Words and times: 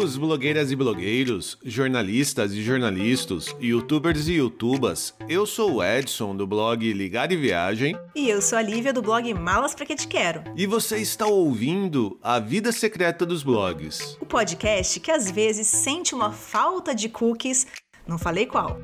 Bem-vindos, 0.00 0.16
blogueiras 0.16 0.72
e 0.72 0.76
blogueiros, 0.76 1.58
jornalistas 1.62 2.52
e 2.52 2.62
jornalistas, 2.62 3.54
youtubers 3.60 4.28
e 4.28 4.36
youtubas. 4.36 5.14
Eu 5.28 5.44
sou 5.44 5.74
o 5.74 5.84
Edson, 5.84 6.34
do 6.34 6.46
blog 6.46 6.90
Ligar 6.94 7.30
e 7.30 7.36
Viagem. 7.36 7.94
E 8.14 8.26
eu 8.26 8.40
sou 8.40 8.56
a 8.56 8.62
Lívia, 8.62 8.94
do 8.94 9.02
blog 9.02 9.34
Malas 9.34 9.74
Pra 9.74 9.84
Que 9.84 9.94
Te 9.94 10.08
Quero. 10.08 10.42
E 10.56 10.66
você 10.66 10.96
está 10.96 11.26
ouvindo 11.26 12.18
A 12.22 12.40
Vida 12.40 12.72
Secreta 12.72 13.26
dos 13.26 13.42
Blogs. 13.42 14.16
O 14.18 14.24
podcast 14.24 14.98
que 15.00 15.10
às 15.10 15.30
vezes 15.30 15.66
sente 15.66 16.14
uma 16.14 16.32
falta 16.32 16.94
de 16.94 17.10
cookies, 17.10 17.66
não 18.08 18.16
falei 18.16 18.46
qual. 18.46 18.80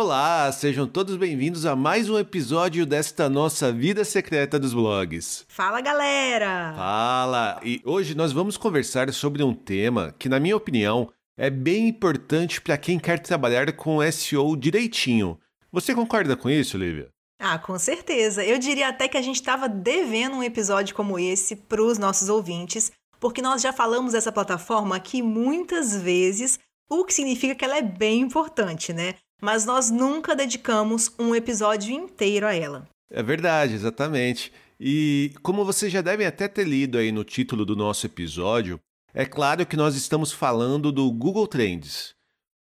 Olá, 0.00 0.52
sejam 0.52 0.86
todos 0.86 1.16
bem-vindos 1.16 1.66
a 1.66 1.74
mais 1.74 2.08
um 2.08 2.16
episódio 2.16 2.86
desta 2.86 3.28
nossa 3.28 3.72
vida 3.72 4.04
secreta 4.04 4.56
dos 4.56 4.72
blogs. 4.72 5.44
Fala 5.48 5.80
galera! 5.80 6.72
Fala! 6.76 7.60
E 7.64 7.82
hoje 7.84 8.14
nós 8.14 8.30
vamos 8.30 8.56
conversar 8.56 9.12
sobre 9.12 9.42
um 9.42 9.52
tema 9.52 10.14
que, 10.16 10.28
na 10.28 10.38
minha 10.38 10.56
opinião, 10.56 11.12
é 11.36 11.50
bem 11.50 11.88
importante 11.88 12.60
para 12.60 12.78
quem 12.78 12.96
quer 12.96 13.18
trabalhar 13.18 13.72
com 13.72 13.98
SEO 14.12 14.56
direitinho. 14.56 15.36
Você 15.72 15.92
concorda 15.92 16.36
com 16.36 16.48
isso, 16.48 16.78
Lívia? 16.78 17.08
Ah, 17.40 17.58
com 17.58 17.76
certeza. 17.76 18.44
Eu 18.44 18.60
diria 18.60 18.90
até 18.90 19.08
que 19.08 19.16
a 19.16 19.22
gente 19.22 19.40
estava 19.40 19.68
devendo 19.68 20.36
um 20.36 20.44
episódio 20.44 20.94
como 20.94 21.18
esse 21.18 21.56
para 21.56 21.82
os 21.82 21.98
nossos 21.98 22.28
ouvintes, 22.28 22.92
porque 23.18 23.42
nós 23.42 23.60
já 23.60 23.72
falamos 23.72 24.12
dessa 24.12 24.30
plataforma 24.30 24.94
aqui 24.94 25.20
muitas 25.20 26.00
vezes, 26.00 26.56
o 26.88 27.04
que 27.04 27.12
significa 27.12 27.56
que 27.56 27.64
ela 27.64 27.78
é 27.78 27.82
bem 27.82 28.20
importante, 28.20 28.92
né? 28.92 29.16
Mas 29.40 29.64
nós 29.64 29.90
nunca 29.90 30.34
dedicamos 30.34 31.12
um 31.18 31.34
episódio 31.34 31.92
inteiro 31.92 32.46
a 32.46 32.54
ela. 32.54 32.88
É 33.10 33.22
verdade, 33.22 33.74
exatamente. 33.74 34.52
E 34.80 35.32
como 35.42 35.64
vocês 35.64 35.92
já 35.92 36.00
devem 36.00 36.26
até 36.26 36.46
ter 36.46 36.64
lido 36.64 36.98
aí 36.98 37.10
no 37.10 37.24
título 37.24 37.64
do 37.64 37.74
nosso 37.74 38.06
episódio, 38.06 38.78
é 39.12 39.24
claro 39.24 39.66
que 39.66 39.76
nós 39.76 39.96
estamos 39.96 40.32
falando 40.32 40.92
do 40.92 41.10
Google 41.10 41.46
Trends. 41.46 42.14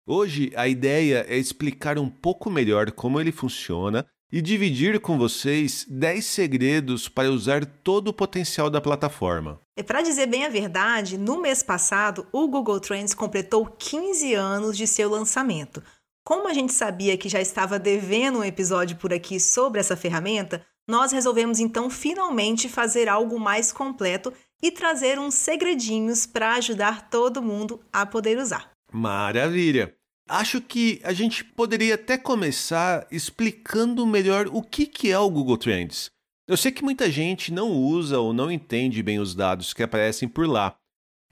Hoje 0.06 0.52
a 0.54 0.68
ideia 0.68 1.26
é 1.28 1.36
explicar 1.36 1.98
um 1.98 2.08
pouco 2.08 2.48
melhor 2.48 2.92
como 2.92 3.20
ele 3.20 3.32
funciona 3.32 4.06
e 4.32 4.40
dividir 4.40 5.00
com 5.00 5.18
vocês 5.18 5.84
10 5.88 6.24
segredos 6.24 7.08
para 7.08 7.30
usar 7.30 7.64
todo 7.64 8.08
o 8.08 8.12
potencial 8.12 8.70
da 8.70 8.80
plataforma. 8.80 9.60
E 9.76 9.82
para 9.82 10.02
dizer 10.02 10.26
bem 10.26 10.44
a 10.44 10.48
verdade, 10.48 11.18
no 11.18 11.40
mês 11.40 11.62
passado 11.62 12.26
o 12.32 12.48
Google 12.48 12.80
Trends 12.80 13.14
completou 13.14 13.66
15 13.66 14.34
anos 14.34 14.76
de 14.76 14.86
seu 14.86 15.10
lançamento. 15.10 15.82
Como 16.26 16.48
a 16.48 16.52
gente 16.52 16.72
sabia 16.72 17.16
que 17.16 17.28
já 17.28 17.40
estava 17.40 17.78
devendo 17.78 18.40
um 18.40 18.44
episódio 18.44 18.96
por 18.96 19.12
aqui 19.12 19.38
sobre 19.38 19.78
essa 19.78 19.96
ferramenta, 19.96 20.66
nós 20.88 21.12
resolvemos 21.12 21.60
então 21.60 21.88
finalmente 21.88 22.68
fazer 22.68 23.08
algo 23.08 23.38
mais 23.38 23.72
completo 23.72 24.32
e 24.60 24.72
trazer 24.72 25.20
uns 25.20 25.36
segredinhos 25.36 26.26
para 26.26 26.54
ajudar 26.54 27.08
todo 27.10 27.40
mundo 27.40 27.80
a 27.92 28.04
poder 28.04 28.38
usar. 28.38 28.72
Maravilha! 28.92 29.94
Acho 30.28 30.60
que 30.60 31.00
a 31.04 31.12
gente 31.12 31.44
poderia 31.44 31.94
até 31.94 32.18
começar 32.18 33.06
explicando 33.08 34.04
melhor 34.04 34.48
o 34.48 34.62
que, 34.62 34.84
que 34.84 35.12
é 35.12 35.18
o 35.20 35.30
Google 35.30 35.56
Trends. 35.56 36.10
Eu 36.48 36.56
sei 36.56 36.72
que 36.72 36.82
muita 36.82 37.08
gente 37.08 37.52
não 37.52 37.70
usa 37.70 38.18
ou 38.18 38.32
não 38.32 38.50
entende 38.50 39.00
bem 39.00 39.20
os 39.20 39.32
dados 39.32 39.72
que 39.72 39.82
aparecem 39.84 40.28
por 40.28 40.48
lá. 40.48 40.76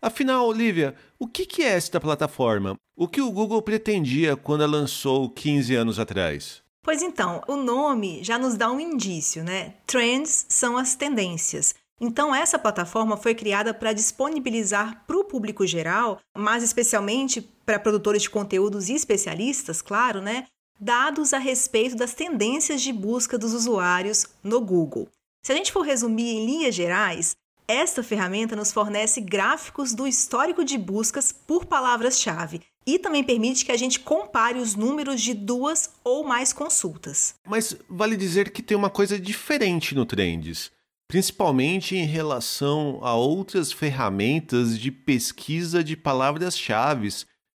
Afinal, 0.05 0.47
Olivia, 0.47 0.95
o 1.19 1.27
que 1.27 1.63
é 1.63 1.69
esta 1.69 1.99
plataforma? 1.99 2.77
O 2.95 3.09
que 3.09 3.23
o 3.23 3.31
Google 3.31 3.63
pretendia 3.63 4.37
quando 4.37 4.63
a 4.63 4.67
lançou 4.67 5.31
15 5.31 5.75
anos 5.75 5.99
atrás? 5.99 6.63
Pois 6.83 7.01
então, 7.01 7.43
o 7.49 7.57
nome 7.57 8.23
já 8.23 8.39
nos 8.39 8.55
dá 8.55 8.71
um 8.71 8.79
indício, 8.79 9.43
né? 9.43 9.77
Trends 9.87 10.45
são 10.47 10.77
as 10.77 10.95
tendências. 10.95 11.75
Então, 11.99 12.35
essa 12.35 12.59
plataforma 12.59 13.17
foi 13.17 13.35
criada 13.35 13.73
para 13.73 13.95
disponibilizar 13.95 15.03
para 15.07 15.17
o 15.17 15.25
público 15.25 15.67
geral, 15.67 16.21
mas 16.37 16.63
especialmente 16.63 17.41
para 17.65 17.81
produtores 17.81 18.25
de 18.25 18.29
conteúdos 18.29 18.91
e 18.91 18.93
especialistas, 18.93 19.81
claro, 19.81 20.21
né? 20.21 20.45
Dados 20.79 21.33
a 21.33 21.39
respeito 21.39 21.97
das 21.97 22.13
tendências 22.13 22.83
de 22.83 22.93
busca 22.93 23.39
dos 23.39 23.55
usuários 23.55 24.27
no 24.43 24.61
Google. 24.61 25.09
Se 25.43 25.51
a 25.51 25.57
gente 25.57 25.73
for 25.73 25.81
resumir 25.81 26.29
em 26.29 26.45
linhas 26.45 26.75
gerais, 26.75 27.35
esta 27.67 28.03
ferramenta 28.03 28.55
nos 28.55 28.73
fornece 28.73 29.21
gráficos 29.21 29.95
do 29.95 30.07
histórico 30.07 30.65
de 30.65 30.77
buscas 30.77 31.33
por 31.33 31.65
palavras-chave 31.65 32.61
e 32.87 32.99
também 32.99 33.25
permite 33.25 33.65
que 33.65 33.73
a 33.73 33.77
gente 33.77 34.01
compare 34.01 34.59
os 34.59 34.75
números 34.75 35.21
de 35.23 35.33
duas 35.33 35.91
ou 36.05 36.25
mais 36.25 36.53
consultas. 36.53 37.35
Mas 37.47 37.77
vale 37.89 38.17
dizer 38.17 38.51
que 38.51 38.63
tem 38.63 38.77
uma 38.77 38.91
coisa 38.91 39.19
diferente 39.19 39.95
no 39.95 40.05
Trends, 40.05 40.71
principalmente 41.09 41.97
em 41.97 42.05
relação 42.05 42.99
a 43.03 43.15
outras 43.15 43.73
ferramentas 43.73 44.79
de 44.79 44.91
pesquisa 44.91 45.83
de 45.83 45.97
palavras-chave, 45.97 47.09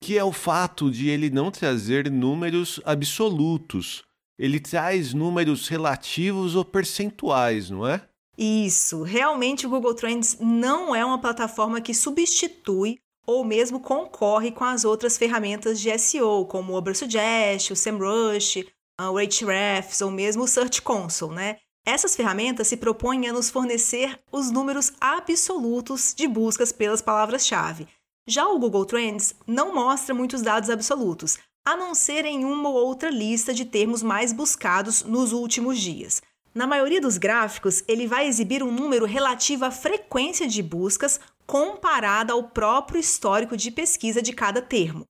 que 0.00 0.16
é 0.16 0.22
o 0.22 0.32
fato 0.32 0.90
de 0.90 1.08
ele 1.08 1.30
não 1.30 1.50
trazer 1.50 2.10
números 2.10 2.80
absolutos. 2.84 4.04
Ele 4.38 4.60
traz 4.60 5.12
números 5.14 5.66
relativos 5.66 6.54
ou 6.54 6.64
percentuais, 6.64 7.70
não 7.70 7.86
é? 7.86 8.06
Isso, 8.38 9.02
realmente 9.02 9.66
o 9.66 9.70
Google 9.70 9.94
Trends 9.94 10.36
não 10.38 10.94
é 10.94 11.04
uma 11.04 11.20
plataforma 11.20 11.80
que 11.80 11.94
substitui 11.94 12.98
ou 13.26 13.44
mesmo 13.44 13.80
concorre 13.80 14.52
com 14.52 14.64
as 14.64 14.84
outras 14.84 15.16
ferramentas 15.16 15.80
de 15.80 15.97
SEO, 15.98 16.44
como 16.47 16.72
o 16.72 16.78
Ubersuggest, 16.78 17.72
o 17.72 17.76
SEMrush, 17.76 18.66
o 19.00 19.19
Ahrefs 19.19 20.00
ou 20.00 20.10
mesmo 20.10 20.44
o 20.44 20.48
Search 20.48 20.80
Console, 20.82 21.34
né? 21.34 21.56
Essas 21.84 22.16
ferramentas 22.16 22.69
se 22.69 22.76
propõem 22.76 23.28
a 23.28 23.32
nos 23.32 23.48
fornecer 23.48 24.20
os 24.32 24.50
números 24.50 24.92
absolutos 25.00 26.12
de 26.14 26.26
buscas 26.26 26.72
pelas 26.72 27.00
palavras-chave. 27.00 27.86
Já 28.28 28.47
o 28.48 28.58
Google 28.58 28.84
Trends 28.84 29.34
não 29.47 29.72
mostra 29.72 30.14
muitos 30.14 30.42
dados 30.42 30.68
absolutos, 30.68 31.38
a 31.64 31.76
não 31.76 31.94
ser 31.94 32.24
em 32.24 32.44
uma 32.44 32.68
ou 32.68 32.74
outra 32.74 33.08
lista 33.08 33.54
de 33.54 33.64
termos 33.64 34.03
mais 34.03 34.32
buscados 34.32 35.03
nos 35.03 35.32
últimos 35.32 35.78
dias. 35.78 36.20
Na 36.56 36.66
maioria 36.66 37.02
dos 37.02 37.18
gráficos, 37.18 37.84
ele 37.86 38.06
vai 38.06 38.26
exibir 38.26 38.62
um 38.62 38.72
número 38.72 39.04
relativo 39.04 39.66
à 39.66 39.70
frequência 39.70 40.48
de 40.48 40.62
buscas 40.62 41.20
comparada 41.46 42.32
ao 42.32 42.44
próprio 42.44 42.98
histórico 42.98 43.58
de 43.58 43.70
pesquisa 43.70 44.22
de 44.22 44.32
cada 44.32 44.62
termo. 44.62 45.04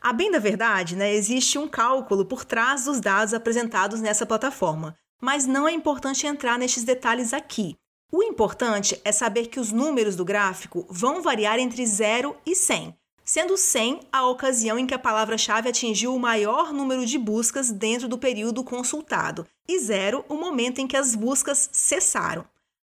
A 0.00 0.12
bem 0.12 0.30
da 0.30 0.38
verdade, 0.38 0.94
né, 0.94 1.12
existe 1.12 1.58
um 1.58 1.66
cálculo 1.66 2.24
por 2.24 2.44
trás 2.44 2.84
dos 2.84 3.00
dados 3.00 3.34
apresentados 3.34 4.00
nessa 4.00 4.24
plataforma, 4.24 4.96
mas 5.20 5.44
não 5.44 5.66
é 5.66 5.72
importante 5.72 6.24
entrar 6.24 6.56
nestes 6.56 6.84
detalhes 6.84 7.32
aqui. 7.32 7.74
O 8.12 8.22
importante 8.22 9.00
é 9.04 9.10
saber 9.10 9.48
que 9.48 9.58
os 9.58 9.72
números 9.72 10.14
do 10.14 10.24
gráfico 10.24 10.86
vão 10.88 11.20
variar 11.20 11.58
entre 11.58 11.84
0 11.84 12.36
e 12.46 12.54
100, 12.54 12.96
sendo 13.32 13.56
100 13.56 14.00
a 14.12 14.26
ocasião 14.26 14.78
em 14.78 14.86
que 14.86 14.92
a 14.92 14.98
palavra-chave 14.98 15.66
atingiu 15.66 16.14
o 16.14 16.20
maior 16.20 16.70
número 16.70 17.06
de 17.06 17.16
buscas 17.16 17.70
dentro 17.70 18.06
do 18.06 18.18
período 18.18 18.62
consultado, 18.62 19.46
e 19.66 19.78
0 19.78 20.22
o 20.28 20.34
momento 20.34 20.82
em 20.82 20.86
que 20.86 20.98
as 20.98 21.14
buscas 21.14 21.70
cessaram. 21.72 22.44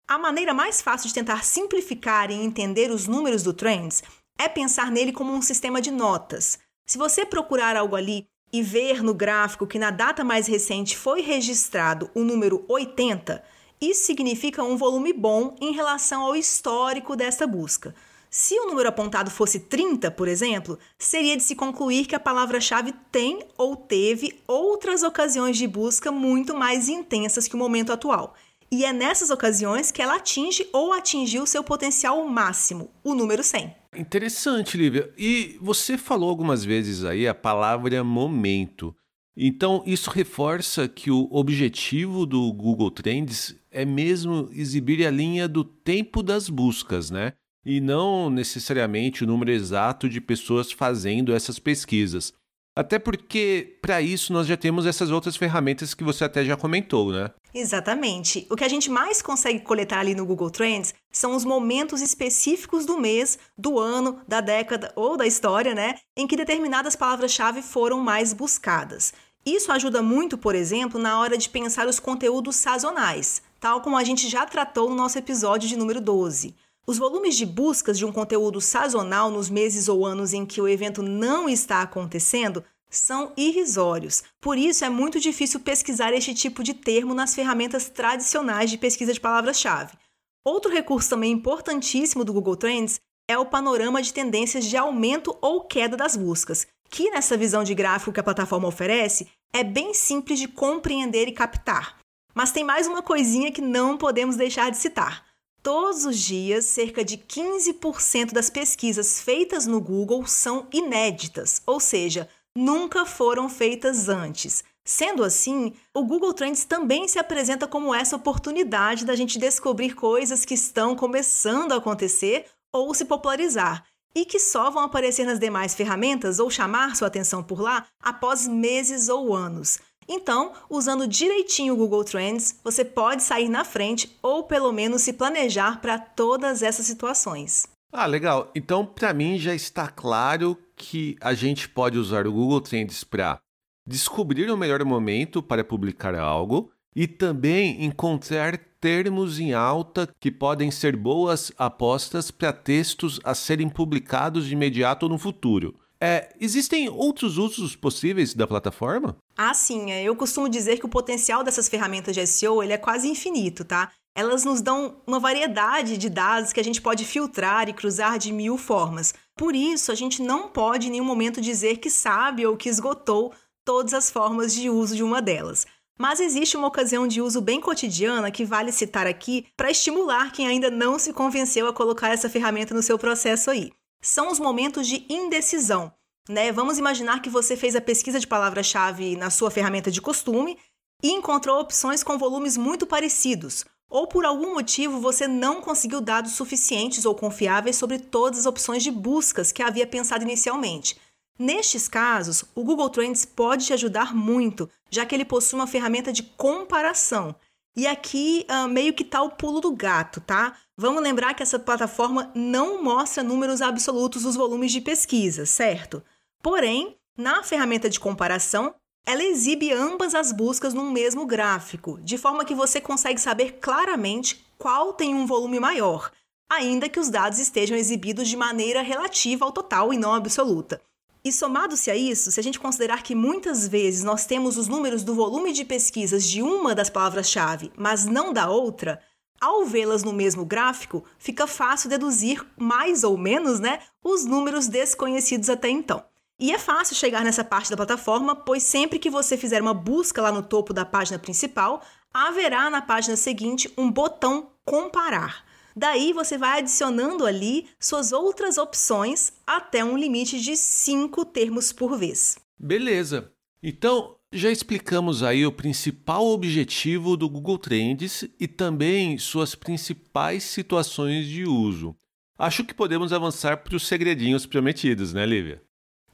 A 0.08 0.18
maneira 0.18 0.52
mais 0.52 0.82
fácil 0.82 1.08
de 1.08 1.14
tentar 1.14 1.46
simplificar 1.46 2.32
e 2.32 2.34
entender 2.34 2.90
os 2.90 3.06
números 3.06 3.44
do 3.44 3.54
Trends 3.54 4.02
é 4.36 4.50
pensar 4.50 4.90
nele 4.90 5.14
como 5.14 5.32
um 5.32 5.40
sistema 5.40 5.80
de 5.80 5.92
notas. 5.92 6.58
Se 6.84 6.98
você 6.98 7.24
procurar 7.28 7.78
algo 7.78 7.96
ali 7.96 8.26
e 8.52 8.64
ver 8.64 9.04
no 9.04 9.14
gráfico 9.14 9.68
que 9.68 9.78
na 9.78 9.92
data 9.92 10.24
mais 10.24 10.48
recente 10.48 10.98
foi 10.98 11.22
registrado 11.22 12.10
o 12.16 12.24
número 12.24 12.66
80, 12.68 13.44
isso 13.80 14.08
significa 14.08 14.64
um 14.64 14.78
volume 14.78 15.14
bom 15.14 15.56
em 15.62 15.74
relação 15.74 16.24
ao 16.24 16.36
histórico 16.36 17.16
dessa 17.16 17.46
busca. 17.46 17.94
Se 18.36 18.60
o 18.60 18.66
número 18.66 18.90
apontado 18.90 19.30
fosse 19.30 19.60
30, 19.60 20.10
por 20.10 20.28
exemplo, 20.28 20.80
seria 20.98 21.38
de 21.38 21.44
se 21.44 21.56
concluir 21.56 22.08
que 22.08 22.16
a 22.16 22.20
palavra-chave 22.20 22.92
tem 23.12 23.46
ou 23.56 23.76
teve 23.76 24.40
outras 24.48 25.04
ocasiões 25.04 25.56
de 25.56 25.68
busca 25.68 26.12
muito 26.12 26.58
mais 26.58 26.90
intensas 26.90 27.48
que 27.48 27.54
o 27.54 27.60
momento 27.60 27.94
atual. 27.94 28.34
E 28.72 28.86
é 28.86 28.92
nessas 28.92 29.30
ocasiões 29.30 29.92
que 29.92 30.02
ela 30.02 30.16
atinge 30.16 30.68
ou 30.74 30.94
atingiu 30.94 31.46
seu 31.46 31.64
potencial 31.64 32.28
máximo, 32.28 32.90
o 33.04 33.14
número 33.14 33.44
100. 33.44 33.72
Interessante, 33.96 34.78
Lívia. 34.78 35.14
E 35.16 35.56
você 35.62 35.96
falou 35.96 36.28
algumas 36.28 36.66
vezes 36.66 37.06
aí 37.06 37.28
a 37.28 37.36
palavra 37.36 38.04
momento. 38.04 38.96
Então, 39.38 39.84
isso 39.86 40.10
reforça 40.10 40.88
que 40.88 41.12
o 41.12 41.30
objetivo 41.32 42.26
do 42.26 42.52
Google 42.52 42.90
Trends 42.90 43.56
é 43.70 43.86
mesmo 43.86 44.50
exibir 44.52 45.06
a 45.06 45.12
linha 45.12 45.48
do 45.48 45.64
tempo 45.64 46.24
das 46.24 46.50
buscas, 46.50 47.12
né? 47.12 47.34
E 47.66 47.80
não 47.80 48.30
necessariamente 48.30 49.24
o 49.24 49.28
número 49.28 49.52
exato 49.52 50.10
de 50.10 50.20
pessoas 50.20 50.72
fazendo 50.72 51.34
essas 51.34 51.60
pesquisas. 51.60 52.34
Até 52.76 52.98
porque, 52.98 53.78
para 53.82 54.02
isso, 54.02 54.34
nós 54.34 54.48
já 54.48 54.58
temos 54.58 54.88
essas 54.88 55.12
outras 55.12 55.36
ferramentas 55.36 55.94
que 55.94 56.04
você 56.04 56.24
até 56.24 56.44
já 56.44 56.58
comentou, 56.58 57.12
né? 57.12 57.30
Exatamente. 57.54 58.48
O 58.50 58.56
que 58.56 58.64
a 58.64 58.68
gente 58.68 58.90
mais 58.90 59.22
consegue 59.22 59.60
coletar 59.60 60.00
ali 60.00 60.16
no 60.16 60.26
Google 60.26 60.50
Trends 60.50 60.92
são 61.12 61.36
os 61.36 61.46
momentos 61.46 62.02
específicos 62.02 62.84
do 62.84 62.98
mês, 62.98 63.38
do 63.56 63.78
ano, 63.78 64.20
da 64.28 64.42
década 64.42 64.92
ou 64.96 65.16
da 65.16 65.28
história, 65.28 65.76
né? 65.76 65.96
Em 66.18 66.26
que 66.26 66.36
determinadas 66.36 66.96
palavras-chave 66.96 67.62
foram 67.62 68.00
mais 68.00 68.34
buscadas. 68.34 69.14
Isso 69.46 69.72
ajuda 69.72 70.02
muito, 70.02 70.36
por 70.36 70.56
exemplo, 70.56 71.00
na 71.00 71.20
hora 71.20 71.38
de 71.38 71.50
pensar 71.50 71.88
os 71.88 72.00
conteúdos 72.00 72.56
sazonais, 72.56 73.44
tal 73.60 73.82
como 73.82 73.98
a 73.98 74.04
gente 74.04 74.28
já 74.28 74.48
tratou 74.48 74.90
no 74.90 74.96
nosso 74.96 75.20
episódio 75.20 75.70
de 75.70 75.78
número 75.78 76.02
12. 76.02 76.56
Os 76.86 76.98
volumes 76.98 77.38
de 77.38 77.46
buscas 77.46 77.98
de 77.98 78.06
um 78.06 78.12
conteúdo 78.12 78.60
sazonal 78.60 79.32
nos 79.32 79.50
meses 79.50 79.88
ou 79.88 80.06
anos 80.06 80.34
em 80.34 80.46
que 80.46 80.60
o 80.60 80.68
evento 80.68 81.02
não 81.02 81.48
está 81.48 81.82
acontecendo 81.82 82.62
são 82.90 83.32
irrisórios. 83.38 84.22
Por 84.42 84.58
isso, 84.58 84.84
é 84.84 84.90
muito 84.90 85.18
difícil 85.18 85.62
pesquisar 85.62 86.14
este 86.14 86.34
tipo 86.34 86.62
de 86.62 86.74
termo 86.74 87.14
nas 87.14 87.34
ferramentas 87.34 87.90
tradicionais 87.90 88.70
de 88.70 88.78
pesquisa 88.78 89.14
de 89.14 89.20
palavras-chave. 89.20 89.98
Outro 90.46 90.70
recurso 90.70 91.10
também 91.10 91.32
importantíssimo 91.32 92.26
do 92.26 92.34
Google 92.34 92.58
Trends 92.58 93.00
é 93.30 93.38
o 93.38 93.46
panorama 93.46 94.02
de 94.02 94.12
tendências 94.12 94.66
de 94.66 94.76
aumento 94.76 95.38
ou 95.42 95.62
queda 95.62 95.96
das 95.96 96.18
buscas, 96.18 96.68
que 96.90 97.10
nessa 97.12 97.38
visão 97.38 97.64
de 97.64 97.74
gráfico 97.74 98.12
que 98.12 98.20
a 98.20 98.24
plataforma 98.24 98.68
oferece 98.68 99.30
é 99.54 99.64
bem 99.64 99.94
simples 99.94 100.38
de 100.38 100.50
compreender 100.50 101.30
e 101.30 101.32
captar. 101.32 101.98
Mas 102.36 102.52
tem 102.52 102.64
mais 102.66 102.88
uma 102.88 103.02
coisinha 103.02 103.54
que 103.54 103.62
não 103.62 103.98
podemos 103.98 104.36
deixar 104.36 104.70
de 104.70 104.78
citar. 104.78 105.33
Todos 105.64 106.04
os 106.04 106.20
dias, 106.20 106.66
cerca 106.66 107.06
de 107.06 107.18
15% 107.18 108.34
das 108.34 108.50
pesquisas 108.50 109.22
feitas 109.22 109.66
no 109.66 109.80
Google 109.80 110.28
são 110.28 110.68
inéditas, 110.74 111.62
ou 111.66 111.80
seja, 111.80 112.28
nunca 112.54 113.06
foram 113.06 113.48
feitas 113.48 114.10
antes. 114.10 114.62
Sendo 114.84 115.24
assim, 115.24 115.74
o 115.94 116.04
Google 116.04 116.34
Trends 116.34 116.66
também 116.66 117.08
se 117.08 117.18
apresenta 117.18 117.66
como 117.66 117.96
essa 117.96 118.18
oportunidade 118.18 119.06
da 119.06 119.16
gente 119.16 119.40
descobrir 119.40 119.96
coisas 119.96 120.44
que 120.44 120.54
estão 120.54 120.98
começando 120.98 121.72
a 121.72 121.78
acontecer 121.78 122.46
ou 122.74 122.94
se 122.94 123.06
popularizar 123.06 123.86
e 124.14 124.26
que 124.26 124.40
só 124.40 124.70
vão 124.70 124.84
aparecer 124.84 125.26
nas 125.26 125.40
demais 125.40 125.74
ferramentas 125.74 126.40
ou 126.40 126.50
chamar 126.50 126.98
sua 126.98 127.08
atenção 127.08 127.42
por 127.42 127.62
lá 127.62 127.86
após 128.02 128.46
meses 128.48 129.08
ou 129.08 129.34
anos. 129.34 129.80
Então, 130.08 130.54
usando 130.70 131.08
direitinho 131.08 131.74
o 131.74 131.78
Google 131.78 132.04
Trends, 132.04 132.60
você 132.64 132.84
pode 132.84 133.24
sair 133.24 133.50
na 133.50 133.64
frente 133.64 134.18
ou 134.22 134.44
pelo 134.44 134.72
menos 134.72 135.02
se 135.02 135.14
planejar 135.14 135.82
para 135.82 135.98
todas 135.98 136.62
essas 136.62 136.86
situações. 136.86 137.68
Ah, 137.92 138.06
legal. 138.06 138.50
Então, 138.56 138.86
para 138.86 139.14
mim 139.14 139.38
já 139.38 139.54
está 139.54 139.88
claro 139.88 140.58
que 140.76 141.16
a 141.22 141.34
gente 141.34 141.70
pode 141.70 141.98
usar 141.98 142.26
o 142.26 142.32
Google 142.32 142.62
Trends 142.62 143.04
para 143.04 143.40
descobrir 143.86 144.50
o 144.50 144.58
melhor 144.58 144.84
momento 144.84 145.44
para 145.44 145.64
publicar 145.64 146.16
algo 146.16 146.72
e 146.96 147.08
também 147.08 147.84
encontrar 147.84 148.58
termos 148.80 149.40
em 149.40 149.54
alta 149.54 150.10
que 150.20 150.32
podem 150.32 150.70
ser 150.70 150.96
boas 150.96 151.52
apostas 151.58 152.32
para 152.32 152.52
textos 152.52 153.20
a 153.24 153.34
serem 153.34 153.70
publicados 153.70 154.46
de 154.46 154.54
imediato 154.54 155.06
ou 155.06 155.10
no 155.10 155.18
futuro. 155.18 155.76
É, 156.06 156.36
existem 156.38 156.90
outros 156.90 157.38
usos 157.38 157.78
possíveis 157.78 158.34
da 158.34 158.46
plataforma? 158.46 159.16
Ah, 159.38 159.54
sim. 159.54 159.90
É, 159.90 160.04
eu 160.04 160.14
costumo 160.18 160.50
dizer 160.50 160.78
que 160.78 160.86
o 160.86 160.90
potencial 160.90 161.46
dessas 161.46 161.70
ferramentas 161.70 162.14
de 162.14 162.28
SEO 162.28 162.62
ele 162.62 162.74
é 162.74 162.78
quase 162.78 163.08
infinito, 163.08 163.64
tá? 163.64 163.90
Elas 164.14 164.44
nos 164.44 164.62
dão 164.62 164.98
uma 165.08 165.18
variedade 165.18 165.98
de 165.98 166.10
dados 166.10 166.52
que 166.52 166.60
a 166.60 166.64
gente 166.64 166.82
pode 166.82 167.06
filtrar 167.06 167.70
e 167.70 167.74
cruzar 167.74 168.20
de 168.20 168.34
mil 168.34 168.58
formas. 168.58 169.14
Por 169.38 169.56
isso, 169.56 169.94
a 169.94 169.96
gente 169.96 170.22
não 170.22 170.50
pode 170.50 170.90
em 170.90 170.92
nenhum 170.92 171.06
momento 171.06 171.40
dizer 171.40 171.78
que 171.78 171.90
sabe 171.90 172.46
ou 172.46 172.58
que 172.58 172.68
esgotou 172.68 173.34
todas 173.64 173.94
as 173.94 174.12
formas 174.12 174.54
de 174.54 174.70
uso 174.70 174.98
de 174.98 175.04
uma 175.04 175.22
delas. 175.22 175.66
Mas 175.98 176.20
existe 176.20 176.58
uma 176.58 176.68
ocasião 176.68 177.08
de 177.08 177.22
uso 177.22 177.40
bem 177.40 177.62
cotidiana 177.62 178.30
que 178.30 178.44
vale 178.44 178.74
citar 178.74 179.08
aqui 179.08 179.46
para 179.56 179.72
estimular 179.72 180.34
quem 180.34 180.48
ainda 180.50 180.70
não 180.70 181.00
se 181.00 181.14
convenceu 181.14 181.66
a 181.66 181.72
colocar 181.72 182.10
essa 182.10 182.30
ferramenta 182.30 182.74
no 182.74 182.84
seu 182.84 183.00
processo 183.00 183.50
aí 183.50 183.72
são 184.04 184.30
os 184.30 184.40
momentos 184.40 184.88
de 184.88 185.06
indecisão. 185.10 185.92
Né? 186.30 186.52
Vamos 186.52 186.78
imaginar 186.78 187.22
que 187.22 187.30
você 187.30 187.58
fez 187.58 187.76
a 187.76 187.82
pesquisa 187.82 188.20
de 188.20 188.28
palavra-chave 188.28 189.16
na 189.16 189.30
sua 189.30 189.50
ferramenta 189.50 189.90
de 189.90 190.02
costume 190.02 190.58
e 191.02 191.12
encontrou 191.12 191.60
opções 191.60 192.04
com 192.04 192.18
volumes 192.18 192.56
muito 192.56 192.86
parecidos, 192.86 193.66
ou 193.90 194.08
por 194.08 194.26
algum 194.26 194.54
motivo 194.54 195.00
você 195.00 195.28
não 195.28 195.62
conseguiu 195.62 196.00
dados 196.00 196.34
suficientes 196.34 197.06
ou 197.06 197.14
confiáveis 197.14 197.76
sobre 197.76 198.00
todas 198.00 198.40
as 198.40 198.46
opções 198.46 198.84
de 198.84 198.92
buscas 198.92 199.52
que 199.52 199.62
havia 199.62 199.88
pensado 199.88 200.24
inicialmente. 200.24 200.98
Nestes 201.38 201.88
casos, 201.88 202.46
o 202.56 202.64
Google 202.64 202.90
Trends 202.90 203.26
pode 203.26 203.66
te 203.66 203.74
ajudar 203.74 204.16
muito, 204.16 204.70
já 204.90 205.06
que 205.06 205.14
ele 205.14 205.26
possui 205.26 205.60
uma 205.60 205.68
ferramenta 205.68 206.14
de 206.14 206.24
comparação. 206.24 207.36
E 207.76 207.88
aqui 207.88 208.46
uh, 208.50 208.68
meio 208.68 208.94
que 208.94 209.04
está 209.04 209.22
o 209.22 209.32
pulo 209.32 209.60
do 209.60 209.72
gato, 209.76 210.22
tá? 210.22 210.56
Vamos 210.76 211.04
lembrar 211.04 211.36
que 211.36 211.44
essa 211.44 211.60
plataforma 211.60 212.32
não 212.34 212.82
mostra 212.84 213.22
números 213.22 213.62
absolutos 213.62 214.24
dos 214.24 214.36
volumes 214.36 214.72
de 214.72 214.82
pesquisa, 214.82 215.46
certo? 215.46 216.04
Porém, 216.42 216.98
na 217.16 217.44
ferramenta 217.44 217.88
de 217.88 218.00
comparação, 218.00 218.74
ela 219.06 219.24
exibe 219.24 219.72
ambas 219.72 220.16
as 220.16 220.32
buscas 220.32 220.74
num 220.74 220.90
mesmo 220.90 221.28
gráfico, 221.28 222.00
de 222.02 222.18
forma 222.18 222.44
que 222.44 222.56
você 222.56 222.82
consegue 222.82 223.22
saber 223.22 223.60
claramente 223.62 224.44
qual 224.58 224.94
tem 224.94 225.14
um 225.14 225.28
volume 225.28 225.60
maior, 225.60 226.12
ainda 226.50 226.90
que 226.90 227.00
os 227.00 227.10
dados 227.10 227.38
estejam 227.38 227.78
exibidos 227.78 228.28
de 228.28 228.36
maneira 228.36 228.82
relativa 228.82 229.46
ao 229.46 229.52
total 229.52 229.94
e 229.94 229.98
não 229.98 230.14
absoluta. 230.14 230.82
E 231.24 231.32
somado-se 231.32 231.92
a 231.92 231.96
isso, 231.96 232.32
se 232.32 232.40
a 232.40 232.44
gente 232.44 232.60
considerar 232.60 233.04
que 233.04 233.14
muitas 233.14 233.68
vezes 233.68 234.04
nós 234.04 234.26
temos 234.26 234.58
os 234.58 234.68
números 234.68 235.04
do 235.04 235.14
volume 235.14 235.54
de 235.54 235.64
pesquisas 235.64 236.28
de 236.28 236.42
uma 236.42 236.74
das 236.74 236.90
palavras-chave, 236.90 237.72
mas 237.78 238.06
não 238.06 238.34
da 238.34 238.50
outra, 238.50 239.00
ao 239.44 239.66
vê-las 239.66 240.06
no 240.06 240.14
mesmo 240.14 240.46
gráfico, 240.46 241.04
fica 241.18 241.46
fácil 241.46 241.90
deduzir 241.90 242.46
mais 242.56 243.04
ou 243.04 243.18
menos, 243.18 243.60
né, 243.60 243.80
os 244.02 244.24
números 244.24 244.70
desconhecidos 244.70 245.50
até 245.50 245.70
então. 245.70 246.02
E 246.40 246.54
é 246.54 246.58
fácil 246.58 246.96
chegar 246.96 247.26
nessa 247.26 247.44
parte 247.44 247.70
da 247.70 247.76
plataforma, 247.76 248.38
pois 248.38 248.64
sempre 248.64 248.98
que 248.98 249.10
você 249.10 249.36
fizer 249.36 249.62
uma 249.62 249.74
busca 249.74 250.22
lá 250.22 250.32
no 250.32 250.42
topo 250.42 250.74
da 250.74 250.86
página 250.86 251.20
principal, 251.20 251.84
haverá 252.14 252.70
na 252.70 252.82
página 252.82 253.18
seguinte 253.18 253.70
um 253.78 253.92
botão 253.92 254.52
comparar. 254.64 255.44
Daí 255.76 256.14
você 256.14 256.38
vai 256.38 256.60
adicionando 256.60 257.26
ali 257.26 257.68
suas 257.78 258.14
outras 258.14 258.58
opções 258.58 259.34
até 259.46 259.84
um 259.84 259.98
limite 259.98 260.40
de 260.40 260.56
cinco 260.56 261.26
termos 261.26 261.74
por 261.74 261.98
vez. 261.98 262.38
Beleza. 262.58 263.30
Então, 263.62 264.16
já 264.34 264.52
explicamos 264.52 265.22
aí 265.22 265.46
o 265.46 265.52
principal 265.52 266.26
objetivo 266.26 267.16
do 267.16 267.30
Google 267.30 267.60
Trends 267.60 268.26
e 268.40 268.48
também 268.48 269.18
suas 269.18 269.54
principais 269.54 270.44
situações 270.44 271.28
de 271.28 271.46
uso. 271.46 271.96
Acho 272.38 272.64
que 272.64 272.74
podemos 272.74 273.14
avançar 273.14 273.58
para 273.58 273.76
os 273.76 273.88
segredinhos 273.88 274.46
prometidos, 274.46 275.14
né, 275.14 275.26
Lívia? 275.26 275.62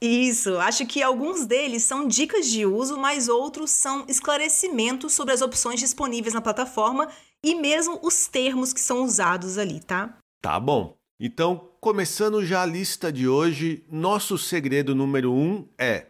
Isso, 0.00 0.56
acho 0.58 0.86
que 0.86 1.02
alguns 1.02 1.46
deles 1.46 1.82
são 1.82 2.06
dicas 2.06 2.46
de 2.46 2.64
uso, 2.64 2.96
mas 2.98 3.28
outros 3.28 3.70
são 3.70 4.04
esclarecimentos 4.06 5.12
sobre 5.12 5.34
as 5.34 5.42
opções 5.42 5.80
disponíveis 5.80 6.34
na 6.34 6.40
plataforma 6.40 7.08
e 7.42 7.54
mesmo 7.54 7.98
os 8.02 8.26
termos 8.26 8.72
que 8.72 8.80
são 8.80 9.02
usados 9.02 9.58
ali, 9.58 9.80
tá? 9.80 10.18
Tá 10.40 10.60
bom. 10.60 10.96
Então, 11.18 11.68
começando 11.80 12.44
já 12.44 12.62
a 12.62 12.66
lista 12.66 13.12
de 13.12 13.28
hoje, 13.28 13.84
nosso 13.90 14.38
segredo 14.38 14.94
número 14.94 15.32
um 15.32 15.68
é 15.78 16.06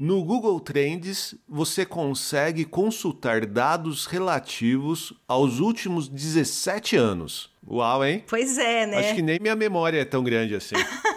no 0.00 0.24
Google 0.24 0.58
Trends, 0.60 1.34
você 1.46 1.84
consegue 1.84 2.64
consultar 2.64 3.44
dados 3.44 4.06
relativos 4.06 5.12
aos 5.28 5.60
últimos 5.60 6.08
17 6.08 6.96
anos. 6.96 7.50
Uau, 7.68 8.02
hein? 8.02 8.24
Pois 8.26 8.56
é, 8.56 8.86
né? 8.86 8.96
Acho 8.96 9.16
que 9.16 9.20
nem 9.20 9.38
minha 9.38 9.54
memória 9.54 10.00
é 10.00 10.04
tão 10.06 10.24
grande 10.24 10.54
assim. 10.54 10.74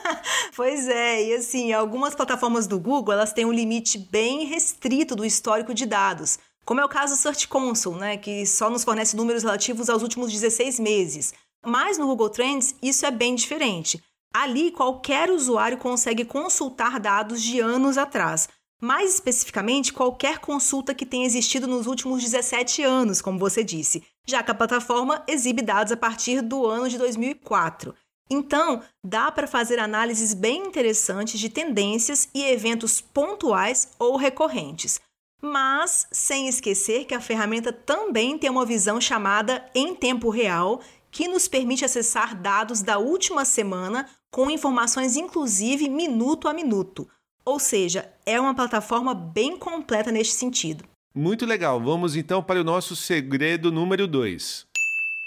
pois 0.53 0.89
é, 0.89 1.23
e 1.23 1.35
assim, 1.35 1.71
algumas 1.71 2.13
plataformas 2.13 2.67
do 2.67 2.77
Google, 2.77 3.13
elas 3.13 3.31
têm 3.31 3.45
um 3.45 3.53
limite 3.53 3.97
bem 3.97 4.47
restrito 4.47 5.15
do 5.15 5.23
histórico 5.23 5.73
de 5.73 5.85
dados, 5.85 6.37
como 6.65 6.81
é 6.81 6.85
o 6.85 6.89
caso 6.89 7.13
do 7.13 7.17
Search 7.17 7.47
Console, 7.47 7.97
né, 7.97 8.17
que 8.17 8.45
só 8.45 8.69
nos 8.69 8.83
fornece 8.83 9.15
números 9.15 9.43
relativos 9.43 9.89
aos 9.89 10.03
últimos 10.03 10.29
16 10.29 10.77
meses. 10.81 11.33
Mas 11.65 11.97
no 11.97 12.05
Google 12.05 12.29
Trends, 12.29 12.75
isso 12.81 13.05
é 13.05 13.11
bem 13.11 13.33
diferente. 13.33 14.03
Ali, 14.33 14.71
qualquer 14.71 15.29
usuário 15.29 15.77
consegue 15.77 16.25
consultar 16.25 16.99
dados 16.99 17.41
de 17.41 17.61
anos 17.61 17.97
atrás, 17.97 18.49
mais 18.83 19.13
especificamente, 19.13 19.93
qualquer 19.93 20.39
consulta 20.39 20.93
que 20.93 21.05
tenha 21.05 21.25
existido 21.25 21.65
nos 21.65 21.87
últimos 21.87 22.21
17 22.21 22.83
anos, 22.83 23.21
como 23.21 23.39
você 23.39 23.63
disse, 23.63 24.03
já 24.27 24.43
que 24.43 24.51
a 24.51 24.55
plataforma 24.55 25.23
exibe 25.25 25.61
dados 25.61 25.93
a 25.93 25.97
partir 25.97 26.41
do 26.41 26.65
ano 26.65 26.89
de 26.89 26.97
2004. 26.97 27.95
Então, 28.29 28.81
dá 29.01 29.31
para 29.31 29.47
fazer 29.47 29.79
análises 29.79 30.33
bem 30.33 30.67
interessantes 30.67 31.39
de 31.39 31.47
tendências 31.47 32.27
e 32.33 32.43
eventos 32.43 32.99
pontuais 32.99 33.93
ou 33.97 34.17
recorrentes. 34.17 34.99
Mas 35.41 36.05
sem 36.11 36.49
esquecer 36.49 37.05
que 37.05 37.15
a 37.15 37.21
ferramenta 37.21 37.71
também 37.71 38.37
tem 38.37 38.49
uma 38.49 38.65
visão 38.65 38.99
chamada 38.99 39.65
em 39.73 39.95
tempo 39.95 40.29
real, 40.29 40.81
que 41.09 41.29
nos 41.29 41.47
permite 41.47 41.85
acessar 41.85 42.35
dados 42.35 42.81
da 42.81 42.97
última 42.97 43.45
semana 43.45 44.09
com 44.29 44.51
informações 44.51 45.15
inclusive 45.15 45.87
minuto 45.87 46.49
a 46.49 46.53
minuto. 46.53 47.07
Ou 47.45 47.59
seja, 47.59 48.09
é 48.25 48.39
uma 48.39 48.55
plataforma 48.55 49.13
bem 49.13 49.57
completa 49.57 50.11
neste 50.11 50.33
sentido. 50.33 50.83
Muito 51.15 51.45
legal. 51.45 51.79
Vamos 51.79 52.15
então 52.15 52.41
para 52.41 52.59
o 52.59 52.63
nosso 52.63 52.95
segredo 52.95 53.71
número 53.71 54.07
2. 54.07 54.65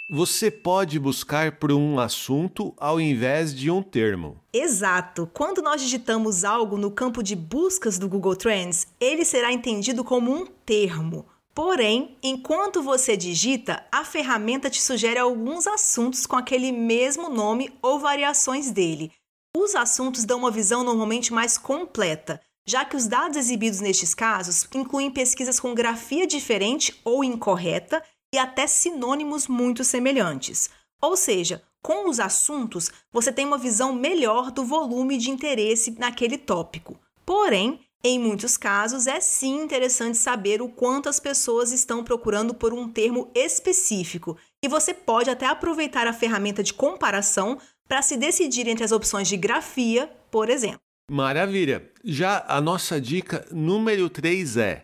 Você 0.09 0.53
pode 0.53 1.01
buscar 1.01 1.59
por 1.59 1.73
um 1.73 1.99
assunto 1.99 2.73
ao 2.77 3.01
invés 3.01 3.53
de 3.53 3.71
um 3.71 3.83
termo. 3.83 4.41
Exato. 4.53 5.29
Quando 5.33 5.61
nós 5.61 5.81
digitamos 5.81 6.45
algo 6.45 6.77
no 6.77 6.93
campo 6.93 7.23
de 7.23 7.35
buscas 7.35 7.99
do 7.99 8.09
Google 8.09 8.37
Trends, 8.37 8.87
ele 9.01 9.25
será 9.25 9.53
entendido 9.53 10.05
como 10.05 10.33
um 10.33 10.47
termo. 10.47 11.27
Porém, 11.53 12.17
enquanto 12.23 12.83
você 12.83 13.17
digita, 13.17 13.85
a 13.91 14.05
ferramenta 14.05 14.71
te 14.71 14.81
sugere 14.81 15.19
alguns 15.19 15.67
assuntos 15.67 16.27
com 16.27 16.37
aquele 16.37 16.71
mesmo 16.71 17.29
nome 17.29 17.73
ou 17.83 17.99
variações 17.99 18.71
dele. 18.71 19.11
Os 19.59 19.75
assuntos 19.75 20.27
dão 20.27 20.41
uma 20.41 20.51
visão 20.51 20.85
normalmente 20.85 21.33
mais 21.33 21.57
completa, 21.57 22.39
já 22.67 22.85
que 22.85 22.95
os 22.95 23.07
dados 23.07 23.39
exibidos 23.39 23.81
nestes 23.81 24.13
casos 24.13 24.69
incluem 24.75 25.11
pesquisas 25.11 25.59
com 25.59 25.75
grafia 25.75 26.27
diferente 26.27 27.01
ou 27.03 27.25
incorreta 27.25 28.03
e 28.35 28.37
até 28.37 28.67
sinônimos 28.67 29.49
muito 29.49 29.83
semelhantes. 29.83 30.69
Ou 31.01 31.17
seja, 31.17 31.63
com 31.83 32.11
os 32.11 32.21
assuntos, 32.21 32.91
você 33.11 33.33
tem 33.33 33.47
uma 33.47 33.57
visão 33.57 33.95
melhor 33.95 34.51
do 34.51 34.63
volume 34.63 35.17
de 35.17 35.31
interesse 35.31 35.93
naquele 35.99 36.37
tópico. 36.37 37.01
Porém, 37.25 37.81
em 38.05 38.19
muitos 38.19 38.59
casos, 38.59 39.07
é 39.07 39.21
sim 39.21 39.63
interessante 39.63 40.19
saber 40.19 40.61
o 40.61 40.69
quanto 40.69 41.09
as 41.09 41.19
pessoas 41.19 41.73
estão 41.73 42.05
procurando 42.05 42.53
por 42.53 42.75
um 42.75 42.91
termo 42.91 43.31
específico, 43.35 44.37
e 44.63 44.69
você 44.69 44.93
pode 44.93 45.31
até 45.31 45.47
aproveitar 45.47 46.07
a 46.07 46.13
ferramenta 46.13 46.63
de 46.63 46.75
comparação 46.75 47.59
para 47.89 48.03
se 48.03 48.17
decidir 48.17 48.67
entre 48.69 48.85
as 48.85 48.93
opções 48.93 49.29
de 49.29 49.37
grafia, 49.37 50.11
por 50.31 50.49
exemplo. 50.49 50.81
Maravilha! 51.11 51.91
Já 52.05 52.45
a 52.49 52.61
nossa 52.61 53.01
dica 53.01 53.47
número 53.51 54.11
3 54.11 54.57
é: 54.57 54.83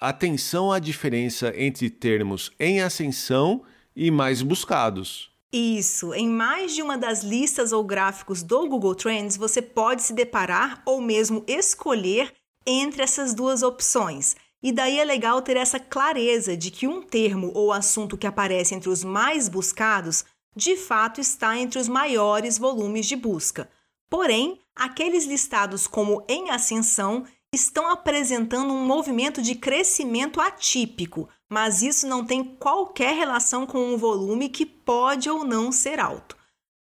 atenção 0.00 0.72
à 0.72 0.78
diferença 0.78 1.52
entre 1.56 1.88
termos 1.88 2.50
em 2.58 2.80
ascensão 2.80 3.62
e 3.94 4.10
mais 4.10 4.42
buscados. 4.42 5.30
Isso, 5.52 6.12
em 6.12 6.28
mais 6.28 6.74
de 6.74 6.82
uma 6.82 6.98
das 6.98 7.22
listas 7.22 7.72
ou 7.72 7.84
gráficos 7.84 8.42
do 8.42 8.68
Google 8.68 8.94
Trends, 8.94 9.36
você 9.36 9.62
pode 9.62 10.02
se 10.02 10.12
deparar 10.12 10.82
ou 10.84 11.00
mesmo 11.00 11.44
escolher 11.46 12.32
entre 12.66 13.02
essas 13.02 13.32
duas 13.32 13.62
opções. 13.62 14.34
E 14.62 14.72
daí 14.72 14.98
é 14.98 15.04
legal 15.04 15.40
ter 15.40 15.56
essa 15.56 15.78
clareza 15.78 16.56
de 16.56 16.70
que 16.70 16.88
um 16.88 17.00
termo 17.00 17.52
ou 17.54 17.72
assunto 17.72 18.18
que 18.18 18.26
aparece 18.26 18.74
entre 18.74 18.88
os 18.88 19.04
mais 19.04 19.48
buscados, 19.48 20.24
de 20.56 20.74
fato 20.74 21.20
está 21.20 21.58
entre 21.58 21.78
os 21.78 21.86
maiores 21.86 22.56
volumes 22.56 23.04
de 23.04 23.14
busca. 23.14 23.70
Porém, 24.08 24.58
aqueles 24.74 25.26
listados 25.26 25.86
como 25.86 26.24
em 26.26 26.50
ascensão 26.50 27.24
estão 27.52 27.90
apresentando 27.90 28.72
um 28.72 28.86
movimento 28.86 29.42
de 29.42 29.54
crescimento 29.54 30.40
atípico, 30.40 31.28
mas 31.48 31.82
isso 31.82 32.06
não 32.06 32.24
tem 32.24 32.42
qualquer 32.42 33.14
relação 33.14 33.66
com 33.66 33.94
o 33.94 33.98
volume 33.98 34.48
que 34.48 34.64
pode 34.64 35.28
ou 35.28 35.44
não 35.44 35.70
ser 35.70 36.00
alto. 36.00 36.36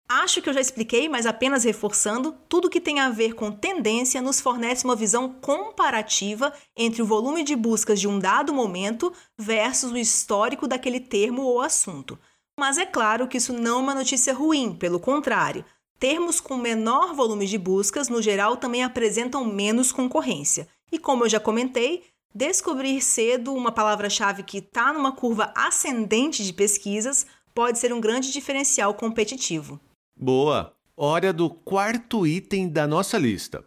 Acho 0.08 0.42
que 0.42 0.50
eu 0.50 0.54
já 0.54 0.62
expliquei, 0.62 1.10
mas 1.10 1.26
apenas 1.26 1.64
reforçando, 1.64 2.38
tudo 2.48 2.70
que 2.70 2.82
tem 2.82 3.00
a 3.00 3.10
ver 3.10 3.34
com 3.34 3.52
tendência 3.52 4.22
nos 4.22 4.40
fornece 4.40 4.84
uma 4.84 4.96
visão 4.96 5.30
comparativa 5.30 6.54
entre 6.76 7.02
o 7.02 7.06
volume 7.06 7.44
de 7.44 7.56
buscas 7.56 8.00
de 8.00 8.08
um 8.08 8.20
dado 8.20 8.54
momento 8.54 9.12
versus 9.38 9.92
o 9.92 9.98
histórico 9.98 10.68
daquele 10.68 11.00
termo 11.00 11.42
ou 11.44 11.62
assunto. 11.62 12.20
Mas 12.60 12.78
é 12.78 12.86
claro 12.86 13.28
que 13.28 13.38
isso 13.38 13.52
não 13.52 13.80
é 13.80 13.82
uma 13.82 13.96
notícia 13.96 14.34
ruim, 14.34 14.76
pelo 14.76 15.00
contrário. 15.00 15.66
Termos 16.00 16.40
com 16.40 16.58
menor 16.58 17.14
volume 17.14 17.48
de 17.48 17.58
buscas, 17.58 18.10
no 18.10 18.22
geral, 18.22 18.58
também 18.58 18.84
apresentam 18.84 19.44
menos 19.46 19.92
concorrência. 19.92 20.68
E 20.92 21.00
como 21.00 21.26
eu 21.26 21.30
já 21.30 21.40
comentei, 21.40 22.04
descobrir 22.34 23.02
cedo 23.02 23.54
uma 23.54 23.72
palavra-chave 23.72 24.44
que 24.44 24.60
está 24.60 24.94
numa 24.94 25.12
curva 25.12 25.52
ascendente 25.56 26.44
de 26.44 26.54
pesquisas 26.54 27.26
pode 27.56 27.80
ser 27.80 27.94
um 27.94 28.02
grande 28.02 28.32
diferencial 28.32 28.94
competitivo. 28.94 29.80
Boa! 30.16 30.74
Hora 30.96 31.34
do 31.34 31.50
quarto 31.50 32.28
item 32.28 32.70
da 32.70 32.86
nossa 32.86 33.18
lista. 33.18 33.64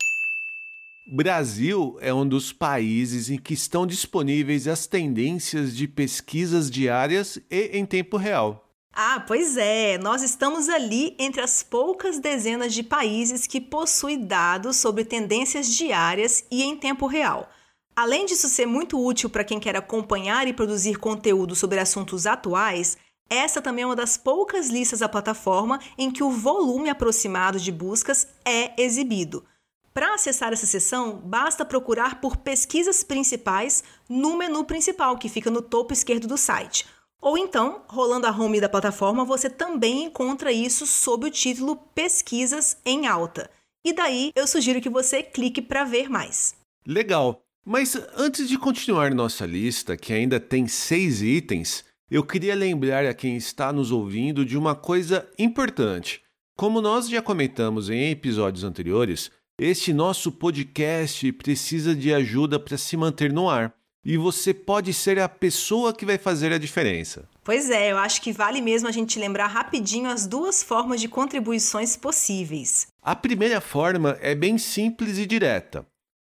Brasil 1.09 1.97
é 2.01 2.15
um 2.15 2.27
dos 2.27 2.53
países 2.53 3.31
em 3.31 3.39
que 3.39 3.55
estão 3.55 3.87
disponíveis 3.87 4.69
as 4.69 4.87
tendências 4.87 5.77
de 5.77 5.89
pesquisas 5.89 6.71
diárias 6.71 7.39
e 7.51 7.79
em 7.79 7.85
tempo 7.85 8.17
real. 8.17 8.66
Ah, 8.99 9.23
pois 9.27 9.59
é, 9.59 9.99
nós 9.99 10.23
estamos 10.23 10.71
ali 10.71 11.15
entre 11.19 11.43
as 11.43 11.63
poucas 11.63 12.19
dezenas 12.19 12.73
de 12.73 12.83
países 12.83 13.47
que 13.47 13.61
possuem 13.61 14.25
dados 14.25 14.79
sobre 14.79 15.05
tendências 15.05 15.69
diárias 15.69 16.47
e 16.51 16.63
em 16.63 16.75
tempo 16.75 17.07
real. 17.07 17.47
Além 17.95 18.25
disso 18.25 18.49
ser 18.49 18.65
muito 18.65 18.99
útil 18.99 19.29
para 19.29 19.45
quem 19.45 19.61
quer 19.61 19.77
acompanhar 19.77 20.49
e 20.49 20.55
produzir 20.55 20.97
conteúdo 20.97 21.55
sobre 21.55 21.79
assuntos 21.79 22.27
atuais, 22.27 22.97
essa 23.29 23.61
também 23.61 23.83
é 23.83 23.87
uma 23.87 23.95
das 23.95 24.17
poucas 24.17 24.71
listas 24.71 25.01
da 25.01 25.11
plataforma 25.11 25.79
em 25.99 26.11
que 26.11 26.23
o 26.23 26.31
volume 26.31 26.89
aproximado 26.89 27.61
de 27.61 27.71
buscas 27.71 28.27
é 28.47 28.83
exibido. 28.83 29.45
Para 29.93 30.15
acessar 30.15 30.55
essa 30.55 30.67
seção, 30.67 31.21
basta 31.23 31.67
procurar 31.67 32.19
por 32.19 32.39
pesquisas 32.39 33.05
principais 33.05 33.85
no 34.09 34.39
menu 34.39 34.65
principal, 34.65 35.19
que 35.19 35.29
fica 35.29 35.51
no 35.51 35.61
topo 35.61 35.93
esquerdo 35.93 36.27
do 36.27 36.39
site 36.39 36.87
ou 37.21 37.37
então, 37.39 37.83
rolando 37.89 38.27
a 38.27 38.31
home 38.31 38.61
da 38.61 38.69
plataforma, 38.69 39.25
você 39.25 39.49
também 39.49 40.05
encontra 40.05 40.53
isso 40.53 40.87
sob 40.87 41.27
o 41.27 41.31
título 41.31 41.77
Pesquisas 41.95 42.77
em 42.85 43.07
Alta. 43.07 43.51
E 43.85 43.93
daí 43.93 44.33
eu 44.35 44.47
sugiro 44.47 44.81
que 44.81 44.89
você 44.89 45.23
clique 45.23 45.63
para 45.63 45.85
ver 45.85 46.09
mais. 46.09 46.55
Legal! 46.87 47.43
Mas 47.65 47.97
antes 48.17 48.49
de 48.49 48.57
continuar 48.57 49.13
nossa 49.13 49.45
lista, 49.45 49.97
que 49.97 50.13
ainda 50.13 50.39
tem 50.39 50.69
seis 50.69 51.21
itens, 51.21 51.85
eu 52.09 52.23
queria 52.23 52.55
lembrar 52.55 53.05
a 53.05 53.15
quem 53.15 53.37
está 53.37 53.73
nos 53.73 53.91
ouvindo 53.91 54.45
de 54.45 54.57
uma 54.57 54.77
coisa 54.77 55.29
importante. 55.37 56.23
Como 56.57 56.81
nós 56.81 57.09
já 57.09 57.21
comentamos 57.21 57.91
em 57.91 58.11
episódios 58.11 58.63
anteriores, 58.63 59.33
este 59.59 59.93
nosso 59.93 60.31
podcast 60.31 61.33
precisa 61.33 61.95
de 61.95 62.15
ajuda 62.15 62.61
para 62.61 62.79
se 62.79 62.97
manter 62.97 63.33
no 63.33 63.51
ar 63.51 63.75
e 64.09 64.17
você 64.17 64.55
pode 64.55 64.95
ser 64.95 65.19
a 65.19 65.29
pessoa 65.29 65.93
que 65.93 66.07
vai 66.07 66.17
fazer 66.17 66.53
a 66.53 66.59
diferença. 66.59 67.29
Pois 67.43 67.69
é, 67.69 67.91
eu 67.91 67.99
acho 67.99 68.23
que 68.23 68.33
vale 68.33 68.61
mesmo 68.61 68.89
a 68.89 68.93
gente 68.93 69.19
lembrar 69.19 69.49
rapidinho 69.49 70.09
as 70.09 70.29
duas 70.29 70.63
formas 70.63 71.01
de 71.01 71.09
contribuições 71.09 71.97
possíveis. 71.97 72.87
A 73.03 73.17
primeira 73.17 73.61
forma 73.61 74.17
é 74.21 74.33
bem 74.33 74.59
simples 74.59 75.19
e 75.19 75.27
direta: 75.27 75.85